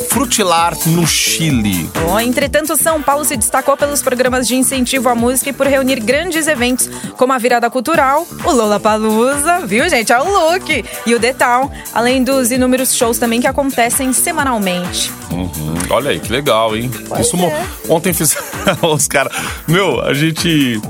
Frutilar 0.09 0.75
no 0.87 1.05
Chile. 1.07 1.89
Bom, 2.05 2.19
entretanto, 2.19 2.75
São 2.75 3.01
Paulo 3.01 3.23
se 3.25 3.37
destacou 3.37 3.77
pelos 3.77 4.01
programas 4.01 4.47
de 4.47 4.55
incentivo 4.55 5.09
à 5.09 5.15
música 5.15 5.49
e 5.49 5.53
por 5.53 5.67
reunir 5.67 5.99
grandes 5.99 6.47
eventos, 6.47 6.89
como 7.17 7.33
a 7.33 7.37
Virada 7.37 7.69
Cultural, 7.69 8.27
o 8.43 8.51
Lollapalooza, 8.51 9.65
viu, 9.65 9.87
gente? 9.89 10.11
É 10.11 10.19
o 10.19 10.23
Look! 10.25 10.83
E 11.05 11.15
o 11.15 11.19
The 11.19 11.33
Town, 11.33 11.71
além 11.93 12.23
dos 12.23 12.51
inúmeros 12.51 12.95
shows 12.95 13.17
também 13.17 13.39
que 13.41 13.47
acontecem 13.47 14.11
semanalmente. 14.13 15.11
Uhum, 15.31 15.77
Olha 15.89 16.11
aí, 16.11 16.19
que 16.19 16.31
legal, 16.31 16.75
hein? 16.75 16.91
Pois 17.07 17.27
Isso 17.27 17.37
é. 17.37 17.65
Ontem 17.89 18.13
fizeram 18.13 18.41
os 18.93 19.07
caras. 19.07 19.33
Meu, 19.67 20.01
a 20.01 20.13
gente. 20.13 20.81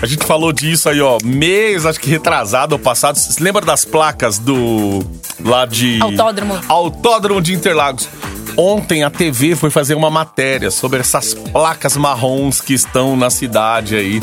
A 0.00 0.06
gente 0.06 0.24
falou 0.24 0.52
disso 0.52 0.88
aí, 0.88 1.00
ó, 1.00 1.18
mês, 1.22 1.86
acho 1.86 2.00
que 2.00 2.10
retrasado 2.10 2.74
ou 2.74 2.78
passado. 2.78 3.16
Você 3.16 3.42
lembra 3.42 3.64
das 3.64 3.84
placas 3.84 4.38
do. 4.38 5.04
lá 5.44 5.64
de. 5.66 6.00
Autódromo. 6.00 6.60
Autódromo 6.68 7.40
de 7.40 7.54
Interlagos. 7.54 8.08
Ontem 8.56 9.02
a 9.02 9.10
TV 9.10 9.56
foi 9.56 9.70
fazer 9.70 9.94
uma 9.94 10.10
matéria 10.10 10.70
sobre 10.70 11.00
essas 11.00 11.32
placas 11.34 11.96
marrons 11.96 12.60
que 12.60 12.74
estão 12.74 13.16
na 13.16 13.30
cidade 13.30 13.96
aí 13.96 14.22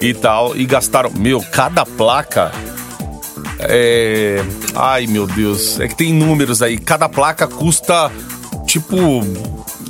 e 0.00 0.12
tal. 0.12 0.56
E 0.56 0.64
gastaram. 0.64 1.10
Meu, 1.14 1.40
cada 1.40 1.86
placa. 1.86 2.50
É. 3.60 4.42
Ai, 4.74 5.06
meu 5.06 5.26
Deus. 5.26 5.78
É 5.78 5.86
que 5.86 5.94
tem 5.94 6.12
números 6.12 6.60
aí. 6.62 6.76
Cada 6.78 7.08
placa 7.08 7.46
custa 7.46 8.10
tipo. 8.66 8.96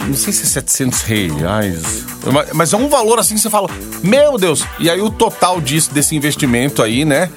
Não 0.07 0.15
sei 0.15 0.33
se 0.33 0.43
é 0.43 0.47
700 0.47 1.01
reais. 1.03 2.05
Mas- 2.53 2.73
é 2.73 2.77
um 2.77 2.89
valor 2.89 3.19
assim 3.19 3.35
que 3.35 3.41
você 3.41 3.51
fala. 3.51 3.69
Meu 4.03 4.37
Deus! 4.37 4.65
E 4.79 4.91
aí 4.91 5.01
o 5.01 5.09
total 5.11 5.61
disso, 5.61 5.93
desse 5.95 6.15
investimento 6.17 6.83
aí, 6.83 7.05
né? 7.05 7.31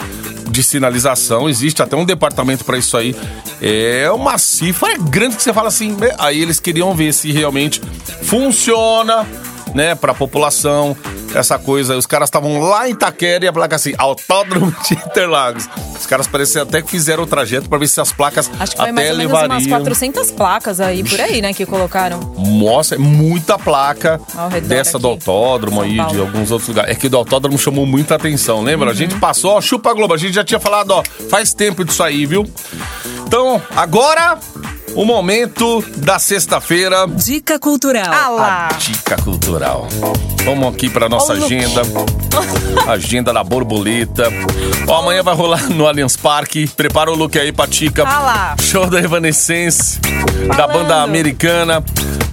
De 0.56 0.64
sinalização, 0.64 1.50
existe 1.50 1.84
até 1.84 1.98
um 1.98 2.06
departamento 2.06 2.64
para 2.64 2.78
isso 2.78 2.96
aí. 2.96 3.14
É 3.62 4.10
uma 4.10 4.38
cifra 4.38 4.98
grande 4.98 5.36
que 5.36 5.44
você 5.44 5.52
fala 5.52 5.68
assim. 5.68 5.98
Aí 6.18 6.42
eles 6.42 6.62
queriam 6.62 6.96
ver 6.96 7.14
se 7.14 7.30
realmente 7.30 7.82
funciona, 8.22 9.28
né, 9.74 9.96
pra 9.96 10.14
população 10.14 10.96
essa 11.40 11.58
coisa. 11.60 11.96
Os 11.98 12.06
caras 12.06 12.28
estavam 12.28 12.60
lá 12.60 12.88
em 12.88 12.92
Itaquera 12.92 13.46
e 13.46 13.48
a 13.48 13.54
placa 13.54 13.76
assim, 13.76 13.94
Autódromo 13.98 14.74
de 14.88 14.94
Interlagos. 14.96 15.68
Os 16.00 16.06
caras 16.06 16.28
parecem 16.28 16.62
até 16.62 16.82
que 16.82 16.90
fizeram 16.90 17.24
o 17.24 17.28
trajeto 17.28 17.68
pra 17.70 17.78
ver 17.78 17.88
se 17.88 18.00
as 18.02 18.12
placas 18.12 18.50
Acho 18.60 18.72
que 18.72 18.78
foi 18.78 18.84
até 18.86 18.92
mais 18.92 19.10
ou 19.12 19.18
menos 19.18 19.32
levariam. 19.34 19.58
umas 19.58 19.68
400 19.68 20.32
placas 20.32 20.80
aí 20.80 21.04
por 21.04 21.20
aí, 21.20 21.42
né, 21.42 21.54
que 21.54 21.66
colocaram. 21.66 22.20
Nossa, 22.38 22.96
é 22.96 22.98
muita 22.98 23.58
placa 23.58 24.20
dessa 24.68 24.98
do 25.00 25.08
aqui. 25.08 25.16
autódromo 25.30 25.78
São 25.78 25.84
aí, 25.86 25.98
Paulo. 25.98 26.12
de 26.14 26.20
alguns 26.20 26.52
outros 26.52 26.68
lugares. 26.70 26.92
É 26.92 26.96
que 26.96 27.10
do 27.10 27.18
autódromo 27.18 27.58
chamou 27.58 27.86
muita 27.86 28.16
atenção, 28.16 28.62
lembra? 28.62 28.90
A 28.90 28.92
Uhum. 28.92 28.96
gente 28.98 29.16
passou, 29.16 29.52
ó, 29.52 29.62
chupa 29.62 29.92
a 29.92 29.94
Globo, 29.94 30.14
a 30.14 30.18
gente 30.18 30.34
já 30.34 30.44
tinha 30.44 30.60
falado, 30.60 30.92
ó, 30.92 31.04
faz 31.30 31.54
tempo 31.54 31.84
disso 31.84 32.04
aí, 32.04 32.26
viu? 32.26 32.46
Então, 33.28 33.62
agora, 33.76 34.38
o 34.96 35.06
momento 35.06 35.84
da 35.98 36.18
sexta-feira. 36.18 37.06
Dica 37.08 37.60
cultural. 37.60 38.12
Ah 38.12 38.30
lá! 38.30 38.68
A 38.72 38.74
dica 38.74 39.18
cultural. 39.18 39.88
Vamos 40.44 40.74
aqui 40.74 40.90
pra 40.90 41.10
nossa 41.10 41.34
agenda. 41.34 41.82
agenda 42.88 43.34
da 43.34 43.44
borboleta. 43.44 44.30
Ó, 44.88 45.00
amanhã 45.00 45.22
vai 45.22 45.36
rolar 45.36 45.70
no 45.70 45.86
Allianz 45.86 46.16
Parque. 46.16 46.68
Prepara 46.68 47.12
o 47.12 47.16
look 47.16 47.38
aí 47.38 47.52
pra 47.52 47.68
Tica. 47.68 48.04
Ah 48.08 48.20
lá. 48.20 48.56
Show 48.62 48.88
da 48.90 49.00
Evanescence, 49.00 50.00
da 50.48 50.56
Falando. 50.56 50.74
banda 50.74 51.04
americana. 51.04 51.84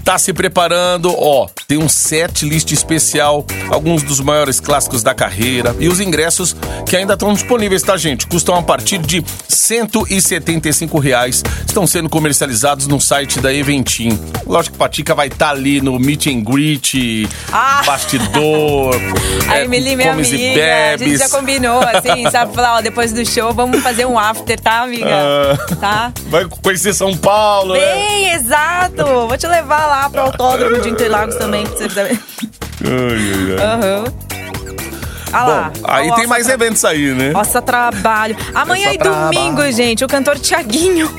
Tá 0.04 0.18
se 0.18 0.32
preparando, 0.32 1.14
ó, 1.16 1.46
tem 1.68 1.78
um 1.78 1.88
set 1.88 2.44
list 2.44 2.72
especial, 2.72 3.46
alguns 3.70 4.02
dos 4.02 4.18
maiores 4.20 4.58
clássicos 4.58 5.00
da 5.02 5.14
carreira 5.14 5.74
e 5.78 5.88
os 5.88 6.00
ingressos 6.00 6.56
que 6.88 6.96
ainda 6.96 7.14
estão 7.14 7.32
disponíveis, 7.32 7.82
tá, 7.82 7.96
gente? 7.96 8.26
Custam 8.26 8.56
a 8.56 8.62
partir 8.62 8.98
de 8.98 9.24
175 9.48 10.98
reais. 10.98 11.42
Estão 11.64 11.86
sendo 11.86 12.08
comercializados 12.08 12.88
no 12.88 13.00
site 13.00 13.40
da 13.40 13.54
Eventim. 13.54 14.18
Lógico 14.44 14.72
que 14.74 14.78
Patica 14.78 15.14
vai 15.14 15.28
estar 15.28 15.50
ali 15.50 15.80
no 15.80 15.98
meet 16.00 16.26
and 16.26 16.42
greet, 16.42 17.28
Ah. 17.52 17.82
bastidor, 17.86 18.96
A 19.48 19.58
é, 19.60 19.64
Emily, 19.64 19.94
minha 19.94 20.10
comes 20.10 20.28
amiga, 20.28 20.42
e 20.44 20.54
bebes. 20.54 21.02
a 21.02 21.10
gente 21.10 21.18
já 21.18 21.28
combinou, 21.38 21.80
assim, 21.80 22.28
sabe? 22.30 22.54
Falar, 22.54 22.76
ó, 22.78 22.80
depois 22.80 23.12
do 23.12 23.24
show, 23.24 23.54
vamos 23.54 23.80
fazer 23.82 24.04
um 24.04 24.18
after, 24.18 24.58
tá, 24.60 24.82
amiga? 24.82 25.06
Ah. 25.08 25.74
Tá? 25.76 26.12
Vai 26.26 26.44
conhecer 26.44 26.92
São 26.92 27.16
Paulo, 27.16 27.74
né? 27.74 27.80
Bem, 27.94 28.30
exato! 28.32 29.04
Vou 29.04 29.38
te 29.38 29.46
levar 29.46 29.86
lá 29.86 29.91
pro 30.11 30.20
autódromo 30.22 30.81
de 30.81 30.88
Interlagos 30.90 31.37
também, 31.37 31.66
pra 31.66 31.76
você 31.76 31.88
também. 31.88 32.18
Ai, 32.85 33.33
ai, 33.35 33.57
ai. 33.59 33.66
Aham. 33.66 34.05
Ah 35.35 35.44
lá. 35.44 35.72
Bom, 35.74 35.87
aí 35.88 36.14
tem 36.14 36.26
mais 36.26 36.44
tra- 36.44 36.55
eventos 36.55 36.85
aí, 36.85 37.12
né? 37.14 37.31
Nossa, 37.31 37.62
trabalho. 37.62 38.37
Amanhã 38.55 38.92
e 38.92 38.98
domingo, 38.98 39.62
gente, 39.72 40.05
o 40.05 40.09
cantor 40.09 40.38
Tiaguinho 40.38 41.11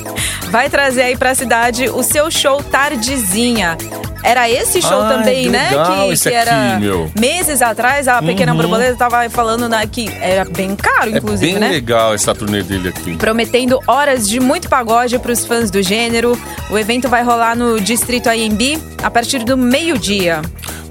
vai 0.50 0.68
trazer 0.68 1.02
aí 1.02 1.16
pra 1.16 1.34
cidade 1.34 1.88
o 1.88 2.02
seu 2.02 2.30
show 2.30 2.62
Tardezinha. 2.62 3.78
Era 4.22 4.48
esse 4.48 4.80
show 4.80 5.00
Ai, 5.02 5.16
também, 5.18 5.48
né? 5.48 5.68
que 5.68 6.20
que 6.22 6.28
era 6.34 6.76
aqui, 6.76 7.20
meses 7.20 7.60
atrás, 7.60 8.06
a 8.06 8.22
Pequena 8.22 8.54
Borboleta 8.54 8.94
tava 8.96 9.28
falando 9.28 9.68
né, 9.68 9.86
que 9.90 10.08
era 10.20 10.44
bem 10.44 10.76
caro, 10.76 11.12
É 11.14 11.18
inclusive, 11.18 11.52
bem 11.52 11.60
né? 11.60 11.68
legal 11.70 12.14
essa 12.14 12.34
turnê 12.34 12.62
dele 12.62 12.88
aqui. 12.90 13.16
prometendo 13.16 13.80
horas 13.86 14.28
de 14.28 14.38
muito 14.38 14.68
pagode 14.68 15.18
para 15.18 15.32
os 15.32 15.44
fãs 15.44 15.70
do 15.70 15.82
gênero. 15.82 16.38
O 16.70 16.78
evento 16.78 17.08
vai 17.08 17.22
rolar 17.22 17.56
no 17.56 17.80
Distrito 17.80 18.28
AMB 18.28 18.80
a 19.02 19.10
partir 19.10 19.40
do 19.44 19.56
meio-dia. 19.56 20.40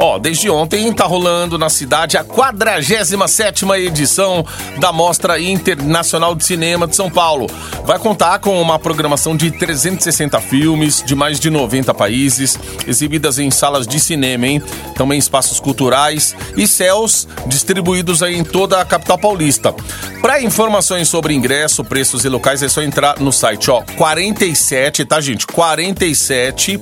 Ó, 0.03 0.17
desde 0.17 0.49
ontem 0.49 0.91
tá 0.91 1.05
rolando 1.05 1.59
na 1.59 1.69
cidade 1.69 2.17
a 2.17 2.23
47ª 2.23 3.77
edição 3.77 4.43
da 4.79 4.91
Mostra 4.91 5.39
Internacional 5.39 6.33
de 6.33 6.43
Cinema 6.43 6.87
de 6.87 6.95
São 6.95 7.07
Paulo. 7.07 7.45
Vai 7.85 7.99
contar 7.99 8.39
com 8.39 8.59
uma 8.59 8.79
programação 8.79 9.37
de 9.37 9.51
360 9.51 10.41
filmes 10.41 11.03
de 11.05 11.13
mais 11.13 11.39
de 11.39 11.51
90 11.51 11.93
países, 11.93 12.57
exibidas 12.87 13.37
em 13.37 13.51
salas 13.51 13.85
de 13.85 13.99
cinema, 13.99 14.47
hein? 14.47 14.63
Também 14.95 15.19
espaços 15.19 15.59
culturais 15.59 16.35
e 16.57 16.67
céus 16.67 17.27
distribuídos 17.45 18.23
aí 18.23 18.35
em 18.35 18.43
toda 18.43 18.81
a 18.81 18.85
capital 18.85 19.19
paulista. 19.19 19.71
Para 20.19 20.41
informações 20.41 21.09
sobre 21.09 21.35
ingresso, 21.35 21.83
preços 21.83 22.25
e 22.25 22.29
locais 22.29 22.63
é 22.63 22.67
só 22.67 22.81
entrar 22.81 23.19
no 23.19 23.31
site, 23.31 23.69
ó, 23.69 23.83
47, 23.95 25.05
tá, 25.05 25.21
gente? 25.21 25.45
47 25.45 26.79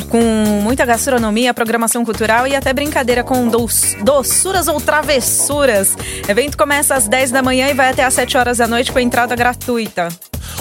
Com 0.09 0.21
muita 0.61 0.85
gastronomia, 0.85 1.53
programação 1.53 2.03
cultural 2.05 2.45
e 2.45 2.55
até 2.55 2.73
brincadeira 2.73 3.23
com 3.23 3.47
doç- 3.47 3.95
doçuras 4.03 4.67
ou 4.67 4.79
travessuras. 4.81 5.95
O 6.27 6.31
evento 6.31 6.57
começa 6.57 6.93
às 6.95 7.07
10 7.07 7.31
da 7.31 7.41
manhã 7.41 7.69
e 7.69 7.73
vai 7.73 7.89
até 7.89 8.03
às 8.03 8.13
7 8.13 8.37
horas 8.37 8.57
da 8.57 8.67
noite 8.67 8.91
com 8.91 8.99
entrada 8.99 9.35
gratuita. 9.35 10.09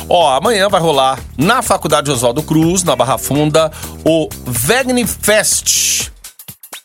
Ó, 0.09 0.35
amanhã 0.37 0.69
vai 0.69 0.81
rolar 0.81 1.19
na 1.37 1.61
Faculdade 1.61 2.11
Oswaldo 2.11 2.43
Cruz, 2.43 2.83
na 2.85 2.95
Barra 2.97 3.19
Funda, 3.19 3.71
o 4.05 4.29
Vegni 4.47 5.05
Fest. 5.07 6.11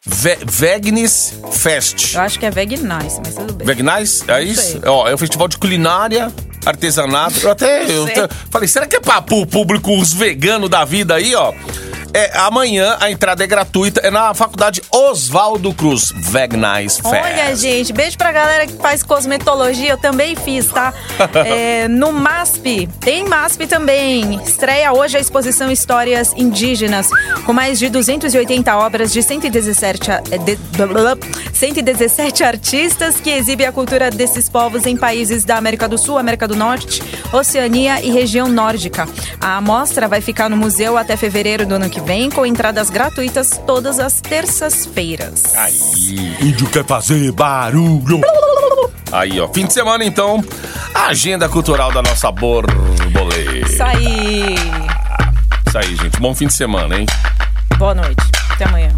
Ve 0.08 0.38
Vegnis 0.46 1.34
Fest. 1.52 2.16
Eu 2.16 2.22
acho 2.22 2.40
que 2.40 2.46
é 2.46 2.50
Vegnais, 2.50 3.20
mas 3.24 3.36
tudo 3.36 3.54
bem. 3.54 3.68
Vegnais? 3.68 4.24
É 4.28 4.42
isso? 4.42 4.62
sei. 4.62 4.82
Ó, 4.86 5.08
é 5.08 5.14
um 5.14 5.18
festival 5.18 5.48
de 5.48 5.58
culinária, 5.58 6.32
artesanato. 6.66 7.40
Eu 7.44 7.52
até, 7.52 7.84
eu 7.84 8.08
falei, 8.50 8.68
será 8.68 8.88
que 8.88 8.96
é 8.96 9.00
pra 9.00 9.22
pro 9.22 9.46
público 9.46 9.96
os 10.00 10.14
veganos 10.14 10.70
da 10.70 10.86
vida 10.86 11.16
aí, 11.16 11.36
ó? 11.36 11.54
É, 12.14 12.38
amanhã 12.40 12.98
a 13.00 13.12
entrada 13.12 13.44
é 13.44 13.48
gratuita, 13.48 14.02
é 14.02 14.10
na 14.10 14.34
faculdade 14.34 14.82
Oswaldo 14.92 15.74
Cruz, 15.74 16.12
Vegnais 16.16 16.98
Fest. 16.98 17.06
Olha, 17.14 17.56
gente, 17.56 17.94
beijo 17.94 18.18
pra 18.18 18.32
galera 18.32 18.66
que 18.66 18.74
faz 18.74 19.04
cosmetologia, 19.04 19.92
eu 19.92 19.98
também 19.98 20.36
fiz, 20.36 20.68
tá? 20.68 20.94
É, 21.48 21.88
no 21.88 22.12
MASP, 22.12 22.88
tem 23.00 23.24
MASP 23.26 23.68
também. 23.68 24.42
Estreia 24.44 24.92
hoje 24.94 25.18
a 25.18 25.20
exposição 25.20 25.72
Histórias 25.72 26.34
Indígenas, 26.36 27.10
com 27.46 27.54
mais 27.54 27.78
de 27.80 27.90
280 27.90 28.76
obras 28.78 29.12
de 29.12 29.22
117, 29.22 30.12
a- 30.12 30.22
é, 30.32 30.38
de- 30.38 30.56
blá, 30.76 30.88
blá, 30.88 31.16
blá, 31.16 31.18
117 31.54 32.44
artistas 32.44 33.20
que 33.20 33.30
exibe 33.30 33.66
a 33.66 33.72
cultura 33.72 34.10
desses 34.10 34.50
povos 34.50 34.86
em 34.86 34.96
países 34.98 35.44
da 35.44 35.58
América 35.58 35.88
do 35.88 35.98
Sul, 35.98 36.18
América 36.18 36.48
do 36.48 36.56
Norte, 36.56 37.02
Oceania 37.32 38.02
e 38.02 38.10
região 38.12 38.48
nórdica. 38.48 39.08
A 39.40 39.58
amostra 39.58 40.08
vai 40.08 40.22
ficar 40.22 40.50
no 40.50 40.58
museu 40.58 40.98
até 40.98 41.16
fevereiro 41.18 41.66
do 41.66 41.76
ano 41.76 41.90
que 41.90 41.97
vem, 42.02 42.30
com 42.30 42.46
entradas 42.46 42.90
gratuitas 42.90 43.62
todas 43.66 44.00
as 44.00 44.22
terças-feiras. 44.22 45.56
Aí, 45.56 46.38
índio 46.42 46.68
quer 46.68 46.86
fazer 46.86 47.32
barulho. 47.32 48.22
Aí, 49.12 49.40
ó, 49.40 49.48
fim 49.48 49.66
de 49.66 49.74
semana 49.74 50.04
então, 50.04 50.44
a 50.94 51.08
agenda 51.08 51.48
cultural 51.48 51.92
da 51.92 52.02
nossa 52.02 52.32
borboleta. 52.32 53.68
Isso 53.72 53.84
aí! 53.84 54.56
Isso 55.68 55.78
aí, 55.78 55.96
gente. 55.96 56.20
Bom 56.20 56.34
fim 56.34 56.48
de 56.48 56.54
semana, 56.54 56.98
hein? 56.98 57.06
Boa 57.78 57.94
noite. 57.94 58.24
Até 58.50 58.66
amanhã. 58.66 58.90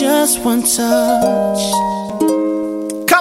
Just 0.00 0.38
one 0.44 0.62
touch. 0.62 1.99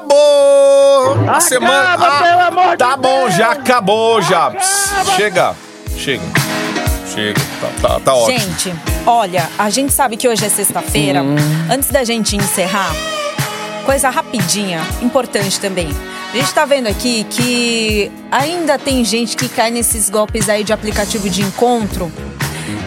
Acabou! 0.09 1.11
A 1.11 1.21
Acaba, 1.21 1.41
semana. 1.41 1.97
pelo 2.23 2.39
amor 2.41 2.71
de 2.71 2.77
tá 2.77 2.97
bom, 2.97 3.23
Deus! 3.25 3.35
já 3.35 3.51
acabou 3.51 4.21
já. 4.21 4.51
Psst, 4.51 5.15
Chega, 5.15 5.55
chega. 5.97 6.23
Chega. 7.13 7.39
Tá, 7.61 7.69
tá, 7.89 7.99
tá 7.99 8.13
ótimo. 8.15 8.39
Gente, 8.39 8.73
olha, 9.05 9.47
a 9.57 9.69
gente 9.69 9.93
sabe 9.93 10.17
que 10.17 10.27
hoje 10.27 10.45
é 10.45 10.49
sexta-feira. 10.49 11.21
Hum. 11.21 11.35
Antes 11.71 11.89
da 11.89 12.03
gente 12.03 12.35
encerrar, 12.35 12.91
coisa 13.85 14.09
rapidinha, 14.09 14.81
importante 15.01 15.59
também. 15.59 15.89
A 16.33 16.37
gente 16.37 16.53
tá 16.53 16.65
vendo 16.65 16.87
aqui 16.87 17.23
que 17.25 18.11
ainda 18.31 18.77
tem 18.77 19.03
gente 19.03 19.35
que 19.35 19.47
cai 19.49 19.71
nesses 19.71 20.09
golpes 20.09 20.47
aí 20.49 20.63
de 20.63 20.71
aplicativo 20.73 21.29
de 21.29 21.41
encontro. 21.41 22.11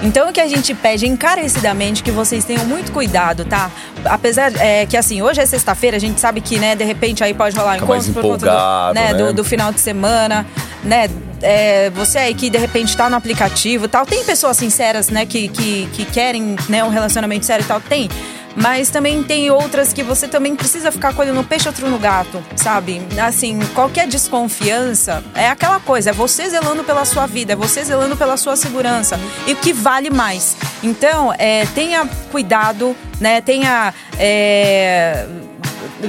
Então 0.03 0.29
o 0.29 0.33
que 0.33 0.41
a 0.41 0.47
gente 0.49 0.75
pede 0.75 1.07
encarecidamente 1.07 2.03
que 2.03 2.11
vocês 2.11 2.45
tenham 2.45 2.65
muito 2.65 2.93
cuidado, 2.93 3.45
tá? 3.45 3.71
Apesar 4.05 4.53
é, 4.59 4.87
que 4.87 4.97
assim, 4.97 5.23
hoje 5.23 5.41
é 5.41 5.47
sexta-feira, 5.47 5.97
a 5.97 6.01
gente 6.01 6.21
sabe 6.21 6.41
que, 6.41 6.59
né, 6.59 6.75
de 6.75 6.85
repente 6.85 7.23
aí 7.23 7.35
pode 7.35 7.57
rolar 7.57 7.75
Fica 7.75 7.85
encontro 7.85 8.13
por 8.13 8.23
conta 8.23 8.47
do, 8.47 8.95
né, 8.95 9.13
né? 9.13 9.15
do, 9.15 9.33
do 9.33 9.45
final 9.45 9.73
de 9.73 9.81
semana, 9.81 10.47
né? 10.83 11.09
É, 11.41 11.91
você 11.91 12.19
aí 12.19 12.35
que 12.35 12.49
de 12.49 12.59
repente 12.59 12.97
tá 12.97 13.11
no 13.11 13.17
aplicativo 13.17 13.87
e 13.87 13.89
tal. 13.89 14.07
Tem 14.07 14.25
pessoas 14.25 14.57
sinceras, 14.57 15.09
né, 15.09 15.27
que, 15.27 15.49
que, 15.49 15.89
que 15.93 16.05
querem 16.05 16.57
né, 16.69 16.85
um 16.85 16.89
relacionamento 16.89 17.45
sério 17.45 17.65
e 17.65 17.67
tal, 17.67 17.81
tem. 17.81 18.09
Mas 18.57 18.91
também 18.91 19.23
tem 19.23 19.51
outras 19.51 19.93
que 19.93 20.03
você 20.03 20.29
também 20.29 20.55
precisa 20.55 20.93
ficar 20.93 21.15
olho 21.19 21.35
no 21.35 21.45
peixe, 21.45 21.69
outro 21.69 21.89
no 21.89 21.99
gato, 21.99 22.43
sabe? 22.57 23.01
Assim, 23.21 23.59
qualquer 23.75 24.07
desconfiança 24.07 25.23
é 25.35 25.49
aquela 25.49 25.81
coisa, 25.81 26.11
é 26.11 26.13
você 26.13 26.49
zelando 26.49 26.85
pela 26.85 27.05
sua 27.05 27.27
vida, 27.27 27.53
é 27.53 27.57
você 27.57 27.85
zelando 27.85 28.17
pela 28.17 28.37
sua 28.37 28.57
segurança. 28.57 29.19
E 29.47 29.53
o 29.53 29.57
que 29.57 29.73
vale 29.73 30.11
mais. 30.11 30.57
Então, 30.83 31.33
é, 31.39 31.67
tenha 31.75 32.07
cuidado, 32.31 32.97
né? 33.21 33.41
Tenha. 33.41 33.95
é, 34.19 35.27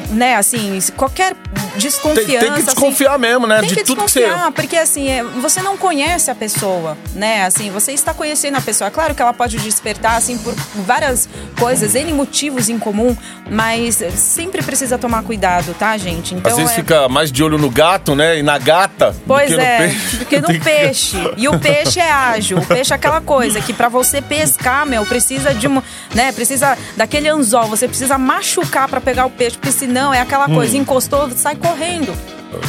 né, 0.10 0.36
assim, 0.36 0.80
qualquer 0.96 1.36
desconfiança. 1.76 2.28
Tem, 2.28 2.40
tem 2.40 2.48
que 2.48 2.54
assim, 2.60 2.66
desconfiar 2.66 3.18
mesmo, 3.20 3.48
né? 3.48 3.60
tem 3.60 3.70
de 3.70 3.84
tudo 3.84 4.04
que 4.04 4.12
você. 4.12 4.22
desconfiar, 4.22 4.52
porque 4.52 4.76
assim, 4.78 5.10
é, 5.10 5.24
você 5.24 5.62
não 5.62 5.78
conhece 5.78 6.30
a 6.32 6.36
pessoa, 6.36 6.98
né? 7.16 7.46
Assim, 7.46 7.70
você 7.72 7.92
está 7.92 8.14
conhecendo 8.14 8.58
a 8.58 8.62
pessoa. 8.62 8.90
Claro 8.92 9.14
que 9.16 9.22
ela 9.22 9.34
pode 9.34 9.58
despertar, 9.58 10.16
assim, 10.18 10.38
por 10.38 10.54
várias 10.86 11.28
coisas, 11.60 11.96
N 11.96 12.14
motivos 12.14 12.70
em 12.70 12.78
comum, 12.78 13.16
mas 13.50 14.02
sempre 14.16 14.62
precisa 14.62 14.98
tomar 14.98 15.24
cuidado, 15.24 15.74
tá, 15.78 15.98
gente? 15.98 16.36
Então, 16.36 16.52
Às 16.52 16.58
vezes 16.58 16.72
é... 16.74 16.76
fica 16.76 17.08
mais 17.10 17.32
de 17.32 17.44
olho 17.44 17.58
no 17.58 17.70
gato, 17.70 18.16
né? 18.16 18.40
E 18.40 18.44
na 18.44 18.58
gata. 18.58 19.16
Pois 19.28 19.52
do 19.52 19.60
é, 19.60 19.80
no 19.80 19.86
peixe. 19.94 20.18
do 20.18 20.26
que 20.26 20.42
no 20.42 20.60
peixe. 20.64 21.18
E 21.38 21.48
o 21.48 21.60
peixe 21.60 22.00
é 22.00 22.12
ágil. 22.12 22.58
O 22.60 22.66
peixe 22.66 22.92
é 22.94 22.96
aquela 22.96 23.22
coisa 23.22 23.60
que 23.62 23.74
pra 23.74 23.90
você 23.90 24.22
pescar, 24.22 24.86
meu, 24.86 25.06
precisa 25.06 25.54
de 25.54 25.68
um, 25.68 25.82
né, 26.14 26.32
precisa 26.32 26.78
daquele 26.96 27.28
anzol, 27.30 27.66
você 27.68 27.88
precisa 27.88 28.18
machucar 28.18 28.88
pra 28.88 29.02
pegar 29.02 29.26
o 29.26 29.30
peixe, 29.30 29.58
porque 29.58 29.72
senão 29.72 30.14
é 30.14 30.20
aquela 30.22 30.50
Hum. 30.50 30.56
coisa, 30.56 30.78
encostou, 30.78 31.30
sai 31.36 31.56
correndo. 31.68 32.14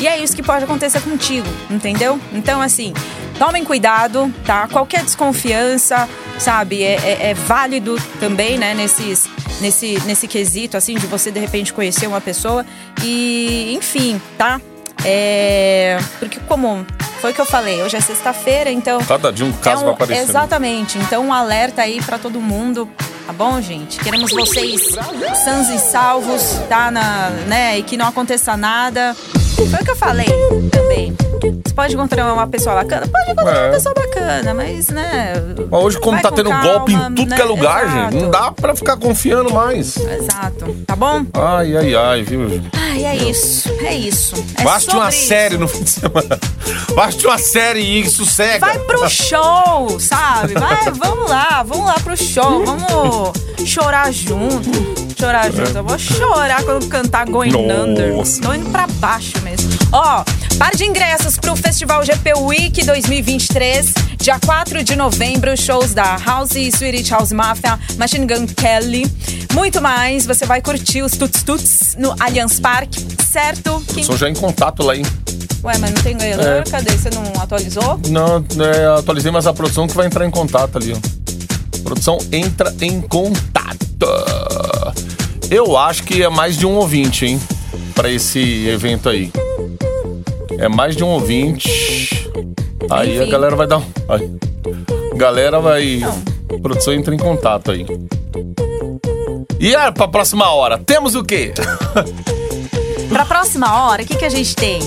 E 0.00 0.06
é 0.08 0.18
isso 0.18 0.34
que 0.34 0.42
pode 0.42 0.64
acontecer 0.64 1.00
contigo, 1.02 1.46
entendeu? 1.70 2.18
Então, 2.32 2.60
assim, 2.62 2.94
tomem 3.38 3.62
cuidado, 3.64 4.32
tá? 4.46 4.66
Qualquer 4.68 5.02
desconfiança, 5.04 6.08
sabe, 6.38 6.82
é, 6.82 6.94
é- 6.94 7.30
é 7.30 7.34
válido 7.34 8.00
também, 8.18 8.56
né, 8.56 8.72
nesses, 8.72 9.28
nesse, 9.60 10.00
nesse 10.06 10.26
quesito, 10.26 10.76
assim, 10.78 10.94
de 10.94 11.06
você 11.06 11.30
de 11.30 11.38
repente 11.38 11.70
conhecer 11.72 12.06
uma 12.06 12.20
pessoa. 12.20 12.64
E, 13.02 13.74
enfim, 13.76 14.18
tá? 14.38 14.58
É. 15.04 15.98
Porque, 16.18 16.40
como 16.48 16.86
foi 17.20 17.32
o 17.32 17.34
que 17.34 17.40
eu 17.40 17.46
falei, 17.46 17.82
hoje 17.82 17.96
é 17.96 18.00
sexta-feira, 18.00 18.70
então. 18.70 18.98
Cada 19.04 19.30
dia 19.30 19.44
um 19.44 19.52
caso 19.52 19.82
é 19.82 19.84
vai 19.84 19.94
aparecendo. 19.94 20.28
Exatamente. 20.30 20.98
Então, 20.98 21.26
um 21.26 21.32
alerta 21.32 21.82
aí 21.82 22.00
pra 22.02 22.16
todo 22.18 22.40
mundo. 22.40 22.88
Tá 23.26 23.32
bom, 23.32 23.60
gente? 23.60 23.98
Queremos 24.00 24.30
vocês 24.30 24.82
sãos 25.44 25.68
e 25.70 25.78
salvos, 25.78 26.58
tá? 26.68 26.90
Na, 26.90 27.30
né? 27.48 27.78
E 27.78 27.82
que 27.82 27.96
não 27.96 28.06
aconteça 28.06 28.56
nada. 28.56 29.14
Foi 29.14 29.80
o 29.80 29.84
que 29.84 29.90
eu 29.90 29.96
falei 29.96 30.26
também. 30.70 31.16
Pode 31.74 31.94
encontrar 31.94 32.32
uma 32.32 32.46
pessoa 32.46 32.76
bacana? 32.76 33.06
Pode 33.08 33.30
encontrar 33.32 33.56
É. 33.56 33.66
uma 33.66 33.72
pessoa 33.74 33.94
bacana, 33.94 34.54
mas, 34.54 34.88
né? 34.88 35.32
Mas 35.70 35.82
hoje, 35.82 35.98
como 35.98 36.20
tá 36.22 36.30
com 36.30 36.36
tendo 36.36 36.50
calma, 36.50 36.64
golpe 36.64 36.92
em 36.94 37.14
tudo 37.14 37.28
né? 37.30 37.36
que 37.36 37.42
é 37.42 37.44
lugar, 37.44 37.84
Exato. 37.84 38.12
gente, 38.12 38.22
não 38.22 38.30
dá 38.30 38.52
pra 38.52 38.76
ficar 38.76 38.96
confiando 38.96 39.52
mais. 39.52 39.96
Exato. 39.96 40.76
Tá 40.86 40.94
bom? 40.94 41.24
Ai, 41.34 41.76
ai, 41.76 41.94
ai, 41.96 42.22
viu? 42.22 42.62
Ai, 42.72 43.04
é 43.04 43.16
isso. 43.16 43.68
É 43.80 43.94
isso. 43.94 44.36
É 44.58 44.62
assistir 44.68 44.96
uma 44.96 45.08
isso. 45.08 45.26
série 45.26 45.58
no 45.58 45.66
fim 45.66 45.82
de 45.82 45.90
semana. 45.90 46.38
Assistir 46.96 47.26
uma 47.26 47.38
série 47.38 47.80
e 48.00 48.08
sossega. 48.08 48.60
Vai 48.66 48.78
pro 48.78 49.08
show, 49.08 49.98
sabe? 49.98 50.54
Vai, 50.54 50.90
vamos 50.92 51.28
lá, 51.28 51.64
vamos 51.66 51.86
lá 51.86 51.94
pro 51.94 52.16
show, 52.16 52.64
vamos 52.64 53.32
chorar 53.66 54.12
junto. 54.12 54.70
Chorar 55.18 55.50
junto. 55.50 55.76
Eu 55.76 55.84
vou 55.84 55.98
chorar 55.98 56.62
quando 56.64 56.86
cantar 56.88 57.26
Going 57.26 57.52
Under. 57.54 58.14
Nossa. 58.14 58.40
Tô 58.40 58.52
indo 58.54 58.70
pra 58.70 58.86
baixo 58.86 59.32
mesmo. 59.42 59.70
Ó, 59.92 60.22
par 60.58 60.74
de 60.76 60.84
ingressos 60.84 61.36
pro 61.36 61.56
Festival 61.56 62.04
GP 62.04 62.34
Week 62.34 62.84
2023, 62.84 63.92
dia 64.18 64.38
4 64.38 64.84
de 64.84 64.94
novembro, 64.94 65.56
shows 65.56 65.92
da 65.92 66.16
House 66.16 66.54
e 66.54 66.70
Swedish 66.70 67.10
House 67.10 67.32
Mafia, 67.32 67.78
Machine 67.96 68.26
Gun 68.26 68.46
Kelly. 68.46 69.10
Muito 69.52 69.80
mais, 69.80 70.26
você 70.26 70.46
vai 70.46 70.60
curtir 70.60 71.02
os 71.02 71.12
Tuts 71.12 71.42
Tuts 71.42 71.96
no 71.98 72.14
Allianz 72.20 72.60
Parque, 72.60 73.04
certo? 73.24 73.82
Quem... 73.92 74.04
Sou 74.04 74.16
já 74.16 74.28
em 74.28 74.34
contato 74.34 74.82
lá, 74.82 74.96
hein? 74.96 75.04
Ué, 75.64 75.78
mas 75.78 75.90
não 75.92 76.02
tem 76.02 76.16
ganhador? 76.16 76.46
É. 76.46 76.62
Cadê? 76.62 76.92
Você 76.92 77.10
não 77.10 77.42
atualizou? 77.42 78.00
Não, 78.08 78.44
é, 78.64 78.98
atualizei, 78.98 79.32
mas 79.32 79.46
a 79.46 79.52
produção 79.52 79.86
que 79.86 79.94
vai 79.94 80.06
entrar 80.06 80.26
em 80.26 80.30
contato 80.30 80.76
ali, 80.76 80.92
ó. 80.92 80.96
A 81.78 81.82
produção 81.82 82.18
entra 82.30 82.74
em 82.80 83.00
contato. 83.00 84.06
Eu 85.50 85.76
acho 85.76 86.02
que 86.02 86.22
é 86.22 86.28
mais 86.28 86.56
de 86.56 86.66
um 86.66 86.74
ouvinte, 86.74 87.26
hein? 87.26 87.40
Pra 87.94 88.10
esse 88.10 88.66
evento 88.68 89.08
aí. 89.08 89.30
É 90.58 90.68
mais 90.68 90.96
de 90.96 91.04
um 91.04 91.08
ouvinte. 91.08 92.30
Aí 92.90 93.18
a 93.18 93.22
Enfim. 93.22 93.30
galera 93.30 93.56
vai 93.56 93.66
dar. 93.66 93.78
um- 93.78 93.84
Aí. 94.08 94.30
Galera 95.16 95.60
vai. 95.60 96.00
A 96.02 96.58
produção 96.60 96.92
entra 96.92 97.14
em 97.14 97.18
contato 97.18 97.70
aí. 97.70 97.86
E 99.60 99.74
a, 99.74 99.90
pra 99.92 100.08
próxima 100.08 100.50
hora, 100.52 100.78
temos 100.78 101.14
o 101.14 101.22
quê? 101.24 101.52
Pra 103.08 103.24
próxima 103.24 103.86
hora, 103.86 104.02
o 104.02 104.06
que, 104.06 104.16
que 104.16 104.24
a 104.24 104.28
gente 104.30 104.54
tem? 104.56 104.80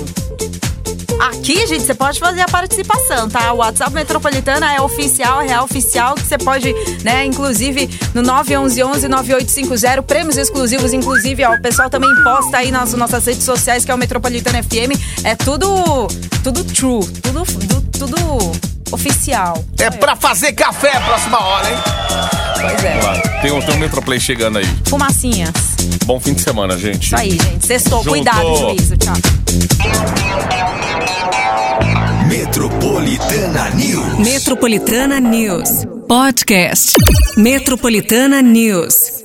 Aqui, 1.19 1.65
gente, 1.65 1.83
você 1.83 1.95
pode 1.95 2.19
fazer 2.19 2.41
a 2.41 2.47
participação, 2.47 3.27
tá? 3.29 3.51
O 3.51 3.57
WhatsApp 3.57 3.91
Metropolitana 3.93 4.73
é 4.73 4.79
oficial, 4.79 5.41
é 5.41 5.47
real 5.47 5.65
oficial, 5.65 6.15
que 6.15 6.21
você 6.21 6.37
pode, 6.37 6.73
né, 7.03 7.25
inclusive 7.25 7.89
no 8.13 8.21
911-9850, 8.21 10.03
prêmios 10.03 10.37
exclusivos, 10.37 10.93
inclusive, 10.93 11.43
ó, 11.43 11.55
o 11.55 11.61
pessoal 11.61 11.89
também 11.89 12.09
posta 12.23 12.57
aí 12.57 12.71
nas 12.71 12.93
nossas 12.93 13.25
redes 13.25 13.43
sociais, 13.43 13.83
que 13.83 13.91
é 13.91 13.95
o 13.95 13.97
Metropolitana 13.97 14.61
FM. 14.61 14.93
É 15.23 15.35
tudo, 15.35 16.07
tudo 16.43 16.63
true, 16.63 17.05
tudo, 17.21 17.43
tudo, 17.97 18.17
oficial. 18.91 19.63
É 19.79 19.89
pra 19.89 20.15
fazer 20.15 20.53
café 20.53 20.95
a 20.95 21.01
próxima 21.01 21.43
hora, 21.43 21.69
hein? 21.69 22.46
Pois 22.61 22.83
é. 22.83 22.99
Lá. 23.03 23.19
Tem, 23.41 23.51
um- 23.51 23.59
tem 23.61 23.75
um 23.75 23.79
Metroplay 23.79 24.19
chegando 24.19 24.57
aí. 24.59 24.65
Fumacinhas. 24.85 25.51
Bom 26.05 26.19
fim 26.19 26.33
de 26.33 26.41
semana, 26.41 26.77
gente. 26.77 27.05
Isso 27.05 27.15
aí, 27.15 27.31
gente. 27.31 27.65
Sextou. 27.65 27.99
Junto. 27.99 28.09
Cuidado, 28.09 28.55
juízo. 28.57 28.97
Tchau. 28.97 29.13
Metropolitana 32.27 33.69
News. 33.71 34.19
Metropolitana 34.19 35.19
News. 35.19 35.69
Podcast. 36.07 36.93
Metropolitana 37.37 38.41
News. 38.41 39.23